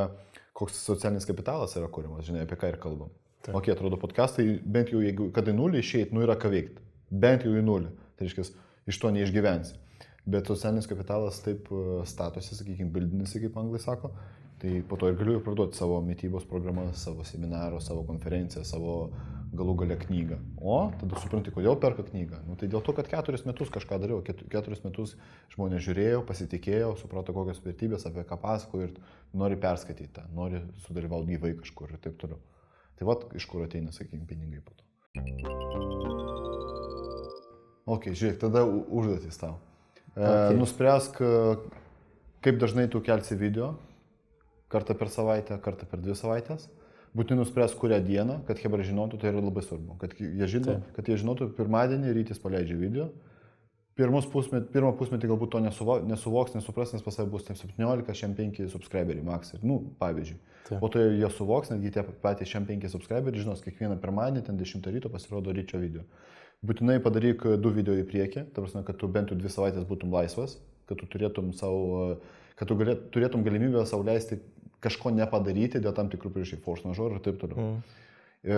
koks 0.58 0.82
socialinis 0.84 1.28
kapitalas 1.28 1.76
yra 1.78 1.88
kūrimas, 1.92 2.26
žinai, 2.26 2.42
apie 2.44 2.58
ką 2.60 2.74
ir 2.74 2.80
kalbam. 2.82 3.14
Taip. 3.42 3.56
Ok, 3.58 3.70
atrodo, 3.72 3.96
podcastai, 3.98 4.58
bent 4.62 4.92
jau 4.92 5.00
jeigu, 5.02 5.30
kad 5.34 5.48
į 5.48 5.54
nulį 5.56 5.80
išeit, 5.82 6.12
nu 6.14 6.22
yra 6.26 6.36
ką 6.38 6.50
veikti. 6.52 6.84
Bent 7.24 7.46
jau 7.46 7.54
į 7.56 7.62
nulį. 7.64 7.94
Tai 8.18 8.26
reiškia, 8.26 8.44
iš 8.90 9.00
to 9.02 9.10
neišgyvensi. 9.14 9.78
Bet 10.22 10.46
socialinis 10.46 10.86
kapitalas 10.86 11.40
taip 11.42 11.66
e, 11.74 11.82
statosi, 12.06 12.54
sakykime, 12.54 12.92
bildinasi, 12.94 13.40
kaip 13.42 13.56
anglai 13.58 13.80
sako. 13.82 14.12
Tai 14.62 14.76
po 14.86 14.98
to 15.00 15.10
ir 15.10 15.16
galiu 15.18 15.40
parduoti 15.42 15.74
savo 15.74 15.96
mytybos 16.06 16.46
programas, 16.46 17.00
savo 17.02 17.26
seminarą, 17.26 17.80
savo 17.82 18.04
konferenciją, 18.06 18.62
savo 18.66 18.94
galų 19.52 19.74
galę 19.82 19.96
knygą. 20.00 20.38
O 20.64 20.76
tada 21.00 21.18
supranti, 21.20 21.52
kodėl 21.52 21.76
perka 21.80 22.02
knygą. 22.06 22.38
Nu, 22.48 22.56
tai 22.56 22.68
dėl 22.72 22.80
to, 22.86 22.94
kad 22.96 23.08
keturis 23.10 23.44
metus 23.44 23.68
kažką 23.74 23.98
dariau, 24.00 24.22
ket- 24.24 24.44
keturis 24.52 24.80
metus 24.84 25.12
žmonės 25.52 25.84
žiūrėjo, 25.84 26.22
pasitikėjo, 26.28 26.94
suprato, 27.00 27.34
kokios 27.36 27.60
vertybės, 27.64 28.06
apie 28.08 28.24
ką 28.24 28.38
pasako 28.40 28.80
ir 28.86 28.94
nori 29.36 29.56
perskaityti 29.60 30.12
tą, 30.16 30.24
nori 30.32 30.62
sudalyvauti 30.86 31.36
gyvai 31.36 31.52
kažkur 31.60 31.92
ir 31.92 32.00
taip 32.04 32.16
toliau. 32.22 32.40
Tai 32.96 33.08
vad, 33.10 33.28
iš 33.36 33.44
kur 33.50 33.66
ateina, 33.66 33.92
sakykime, 33.92 34.24
pinigai 34.28 34.62
po 34.64 34.72
to. 34.78 34.84
Ok, 37.92 38.08
žiūrėk, 38.14 38.38
tada 38.40 38.62
užduotis 38.64 39.36
tau. 39.40 39.56
E, 40.14 40.22
Ok. 40.22 40.56
Nuspręsk, 40.60 41.18
e, 41.20 41.56
kaip 42.44 42.58
dažnai 42.62 42.88
tu 42.90 43.00
kelsi 43.04 43.36
video, 43.36 43.74
kartą 44.72 44.94
per 44.96 45.08
savaitę, 45.12 45.58
kartą 45.60 45.88
per 45.90 46.00
dvi 46.00 46.14
savaitės. 46.16 46.68
Būtinai 47.12 47.42
nuspręs, 47.42 47.74
kurią 47.76 47.98
dieną, 48.06 48.38
kad 48.48 48.60
Hebra 48.62 48.84
žinotų, 48.86 49.18
tai 49.20 49.28
yra 49.32 49.42
labai 49.42 49.60
svarbu. 49.66 49.98
Kad 50.00 50.14
jie, 50.16 50.46
žino, 50.48 50.78
Taip. 50.78 50.88
kad 50.96 51.10
jie 51.10 51.18
žinotų, 51.20 51.50
pirmadienį 51.58 52.14
rytis 52.16 52.40
paleidžia 52.40 52.78
video. 52.80 53.10
Pirmus 54.00 54.24
pusmet, 54.32 54.70
pirmą 54.72 54.94
pusmetį 54.96 55.28
galbūt 55.28 55.50
to 55.52 55.60
nesuvo, 55.60 55.98
nesuvoks, 56.08 56.54
nesupras, 56.56 56.94
nes 56.94 57.04
pas 57.04 57.18
save 57.18 57.28
bus 57.28 57.44
ten 57.44 57.58
17, 57.58 58.14
šiam 58.16 58.32
5 58.38 58.62
subscriberiai 58.72 59.24
max. 59.26 59.52
Ir, 59.52 59.66
nu, 59.68 59.76
pavyzdžiui. 60.00 60.38
Taip. 60.70 60.78
Po 60.80 60.88
to 60.88 61.02
jie 61.04 61.28
suvoks, 61.36 61.74
netgi 61.74 61.92
tie 61.98 62.06
patys 62.24 62.48
šiam 62.48 62.64
5 62.70 62.88
subscriberiai 62.94 63.44
žinos, 63.44 63.60
kiekvieną 63.66 63.98
pirmadienį, 64.00 64.46
ten 64.46 64.56
10 64.56 64.88
ryto 64.96 65.12
pasirodo 65.12 65.52
ryčio 65.52 65.82
video. 65.82 66.06
Būtinai 66.64 66.96
padaryk 67.04 67.44
du 67.60 67.74
video 67.76 67.98
į 68.00 68.06
priekį, 68.08 68.46
ta 68.54 68.64
prasme, 68.64 68.80
kad 68.88 68.96
tu 68.96 69.12
bent 69.12 69.28
jau 69.28 69.36
dvi 69.36 69.52
savaitės 69.52 69.84
būtum 69.84 70.14
laisvas, 70.14 70.56
kad 70.88 70.96
tu 70.96 71.10
turėtum, 71.12 71.52
savo, 71.58 72.16
kad 72.58 72.68
tu 72.68 72.76
galėt, 72.78 73.08
turėtum 73.14 73.44
galimybę 73.46 73.84
savo 73.88 74.06
leisti 74.06 74.40
kažko 74.82 75.12
nepadaryti 75.14 75.80
dėl 75.82 75.94
tam 75.96 76.10
tikrų 76.12 76.32
priežasčių, 76.34 76.62
force 76.64 76.86
majeure 76.88 77.18
ir 77.18 77.24
taip 77.24 77.38
toliau. 77.40 77.58
Mm. 77.62 77.82
E, 78.42 78.56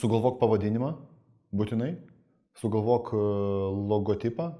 sugalvok 0.00 0.40
pavadinimą, 0.42 0.94
būtinai. 1.56 1.92
Sugalvok 2.60 3.12
e, 3.14 3.20
logotipą, 3.92 4.50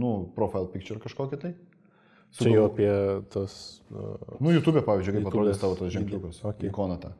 nu, 0.00 0.14
profile 0.36 0.70
picture 0.72 1.02
kažkokį 1.02 1.40
tai. 1.42 1.52
Čia 2.38 2.52
jau 2.52 2.66
apie 2.68 2.90
tos... 3.34 3.54
Uh, 3.90 4.38
Nu, 4.38 4.52
YouTube, 4.54 4.84
pavyzdžiui, 4.86 5.16
kaip 5.16 5.24
YouTube'as 5.24 5.34
atrodys 5.34 5.62
tavo 5.64 5.74
tas 5.80 5.90
ženkliukas, 5.90 6.36
Okay. 6.46 6.68
ikona 6.70 6.96
ta. 7.02 7.10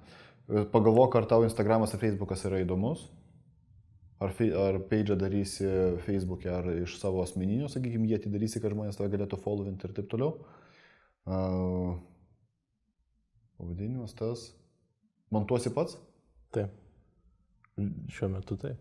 E, 0.46 0.62
Pagalvok, 0.70 1.16
ar 1.18 1.26
tavo 1.26 1.48
Instagramas 1.48 1.96
ar 1.96 2.02
Facebookas 2.02 2.44
yra 2.46 2.60
įdomus, 2.62 3.08
ar, 4.20 4.34
fei- 4.36 4.52
ar 4.56 4.78
page 4.90 5.16
darysi 5.18 5.66
Facebook'e, 6.06 6.52
ar 6.52 6.70
iš 6.82 6.98
savo 7.00 7.22
asmeninio, 7.24 7.70
sakykime, 7.72 8.08
jie 8.10 8.20
atidarysi, 8.20 8.60
kad 8.62 8.74
žmonės 8.74 9.00
tave 9.00 9.12
galėtų 9.14 9.40
followinti 9.40 9.88
ir 9.88 9.96
taip 9.96 10.10
toliau. 10.12 10.36
Uh, 11.30 11.96
pavadinimas 13.60 14.16
tas. 14.18 14.50
Montuosi 15.30 15.72
pats? 15.74 15.98
taip. 16.54 16.70
Šiuo 18.10 18.28
metu 18.32 18.58
e, 18.66 18.74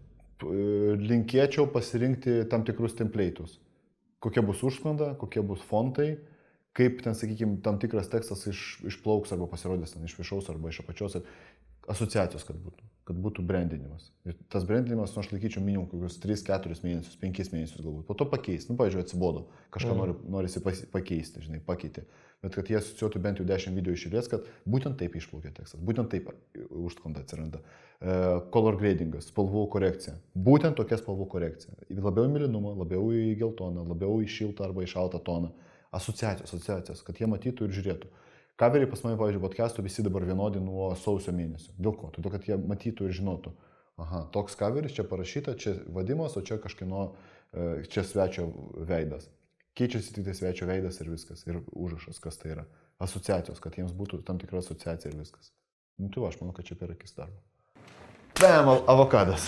linkėčiau 1.00 1.70
pasirinkti 1.74 2.42
tam 2.52 2.66
tikrus 2.68 2.98
template'us. 3.00 3.60
Kokia 4.24 4.44
bus 4.44 4.64
užsklanda, 4.66 5.14
kokie 5.22 5.44
bus 5.46 5.62
fontai, 5.64 6.10
kaip 6.76 7.00
ten, 7.06 7.16
sakykime, 7.16 7.62
tam 7.64 7.80
tikras 7.80 8.10
tekstas 8.12 8.44
iš, 8.52 8.64
išplauks 8.90 9.32
arba 9.36 9.48
pasirodys 9.52 9.96
ten 9.96 10.04
iš 10.08 10.18
viršaus 10.20 10.50
arba 10.52 10.74
iš 10.74 10.82
apačios. 10.84 11.20
Asociacijos, 11.90 12.44
kad 12.46 12.58
būtų, 12.60 12.84
kad 13.10 13.18
būtų 13.20 13.44
brandinimas. 13.50 14.08
Ir 14.30 14.38
tas 14.54 14.64
brandinimas, 14.70 15.12
nu, 15.16 15.24
aš 15.24 15.32
laikyčiau 15.34 15.64
minimum 15.66 15.90
kokius 15.90 16.20
3-4 16.24 16.80
mėnesius, 16.86 17.18
5 17.20 17.52
mėnesius 17.56 17.82
galbūt. 17.84 18.06
Po 18.08 18.16
to 18.18 18.30
pakeisti. 18.30 18.70
Nu, 18.72 18.78
pavyzdžiui, 18.80 19.02
atsibodo. 19.04 19.48
Kažką 19.74 19.92
Mhm. 19.92 20.00
nori, 20.00 20.14
norisi 20.38 20.62
pakeisti, 20.94 21.42
žinai, 21.42 21.60
pakeiti. 21.66 22.06
Bet 22.40 22.56
kad 22.56 22.70
jie 22.72 22.78
asociuotų 22.80 23.20
bent 23.20 23.42
jau 23.42 23.46
10 23.50 23.76
video 23.76 23.92
išėlės, 23.92 24.30
kad 24.32 24.46
būtent 24.64 24.96
taip 25.02 25.18
išplaukia 25.20 25.52
tekstas, 25.52 25.82
būtent 25.84 26.08
taip 26.14 26.30
užsklanda 26.72 27.20
atsiranda. 27.26 27.60
E, 28.00 28.14
color 28.54 28.78
gradingas, 28.80 29.28
spalvų 29.28 29.66
korekcija. 29.74 30.14
Būtent 30.38 30.78
tokia 30.80 30.96
spalvų 31.02 31.28
korekcija. 31.34 31.76
Labiau 32.00 32.30
į 32.30 32.32
mėlynumą, 32.38 32.78
labiau 32.80 33.10
į 33.12 33.36
geltoną, 33.42 33.84
labiau 33.90 34.22
į 34.24 34.30
šiltą 34.32 34.70
arba 34.70 34.86
į 34.86 34.94
šaltą 34.94 35.20
toną. 35.20 35.52
Asociacijos, 35.92 36.54
asociacijos, 36.54 37.04
kad 37.04 37.18
jie 37.20 37.28
matytų 37.28 37.66
ir 37.68 37.76
žiūrėtų. 37.76 38.08
Kaveriai 38.60 38.90
pas 38.92 39.00
mane, 39.06 39.16
pavyzdžiui, 39.16 39.40
podcastų 39.40 39.84
visi 39.86 40.04
dabar 40.04 40.26
vienodi 40.28 40.60
nuo 40.60 40.90
sausio 41.00 41.32
mėnesio. 41.32 41.72
Dėl 41.80 41.94
ko? 41.96 42.10
Todėl, 42.12 42.34
kad 42.34 42.48
jie 42.50 42.58
matytų 42.60 43.08
ir 43.08 43.16
žinotų. 43.16 43.54
Aha, 44.04 44.26
toks 44.36 44.58
kaveris 44.60 44.98
čia 44.98 45.06
parašyta, 45.08 45.54
čia 45.60 45.78
vadimas, 45.96 46.36
o 46.36 46.44
čia 46.44 46.58
kažkieno, 46.60 47.06
e, 47.54 47.70
čia 47.88 48.04
svečio 48.04 48.50
veidas. 48.90 49.30
Keičiasi 49.80 50.12
tik 50.18 50.28
tai 50.28 50.36
svečio 50.36 50.68
veidas 50.68 51.00
ir 51.00 51.08
viskas. 51.08 51.46
Ir 51.48 51.62
užrašas, 51.72 52.20
kas 52.20 52.40
tai 52.42 52.52
yra. 52.58 52.68
Asociacijos, 53.00 53.64
kad 53.64 53.80
jiems 53.80 53.96
būtų 53.96 54.26
tam 54.28 54.42
tikra 54.44 54.60
asociacija 54.60 55.14
ir 55.14 55.22
viskas. 55.22 55.54
Nu, 55.96 56.12
tu, 56.12 56.28
aš 56.28 56.42
manau, 56.42 56.52
kad 56.56 56.68
čia 56.68 56.76
per 56.80 56.92
akis 56.98 57.16
darbo. 57.16 57.40
Bam, 58.40 58.76
av- 58.76 58.84
avokadas. 58.92 59.48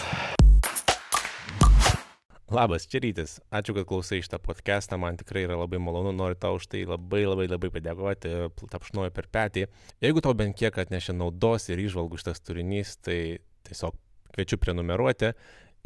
Labas, 2.51 2.83
čia 2.83 2.99
rytis. 2.99 3.37
Ačiū, 3.47 3.71
kad 3.77 3.85
klausai 3.87 4.17
šitą 4.19 4.35
podcastą, 4.43 4.97
man 4.99 5.15
tikrai 5.15 5.45
yra 5.45 5.55
labai 5.55 5.79
malonu, 5.79 6.11
noriu 6.11 6.35
tau 6.35 6.57
už 6.57 6.65
tai 6.67 6.81
labai 6.83 7.21
labai 7.23 7.45
labai 7.47 7.69
padėkoti, 7.71 8.31
tapšnoju 8.73 9.13
per 9.15 9.29
petį. 9.31 9.69
Jeigu 10.03 10.19
tau 10.19 10.35
bent 10.35 10.57
kiek 10.59 10.75
atnešė 10.83 11.15
naudos 11.15 11.69
ir 11.71 11.79
išvalgų 11.79 12.19
šitas 12.19 12.43
turinys, 12.43 12.97
tai 12.99 13.39
tiesiog 13.69 13.95
kviečiu 14.35 14.59
prenumeruoti 14.59 15.29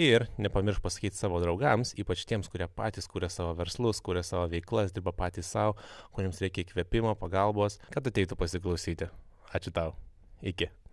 ir 0.01 0.25
nepamiršk 0.41 0.81
pasakyti 0.81 1.21
savo 1.21 1.37
draugams, 1.43 1.93
ypač 2.01 2.25
tiems, 2.25 2.49
kurie 2.49 2.65
patys 2.65 3.05
kuria 3.13 3.29
savo 3.29 3.53
verslus, 3.59 4.01
kuria 4.01 4.25
savo 4.25 4.47
veiklas, 4.49 4.95
dirba 4.95 5.13
patys 5.13 5.51
savo, 5.53 5.77
kuriems 6.17 6.41
reikia 6.41 6.65
įkvėpimo, 6.65 7.13
pagalbos, 7.21 7.77
kad 7.93 8.09
ateitų 8.09 8.41
pasiklausyti. 8.41 9.11
Ačiū 9.53 9.75
tau. 9.75 9.93
Iki. 10.41 10.71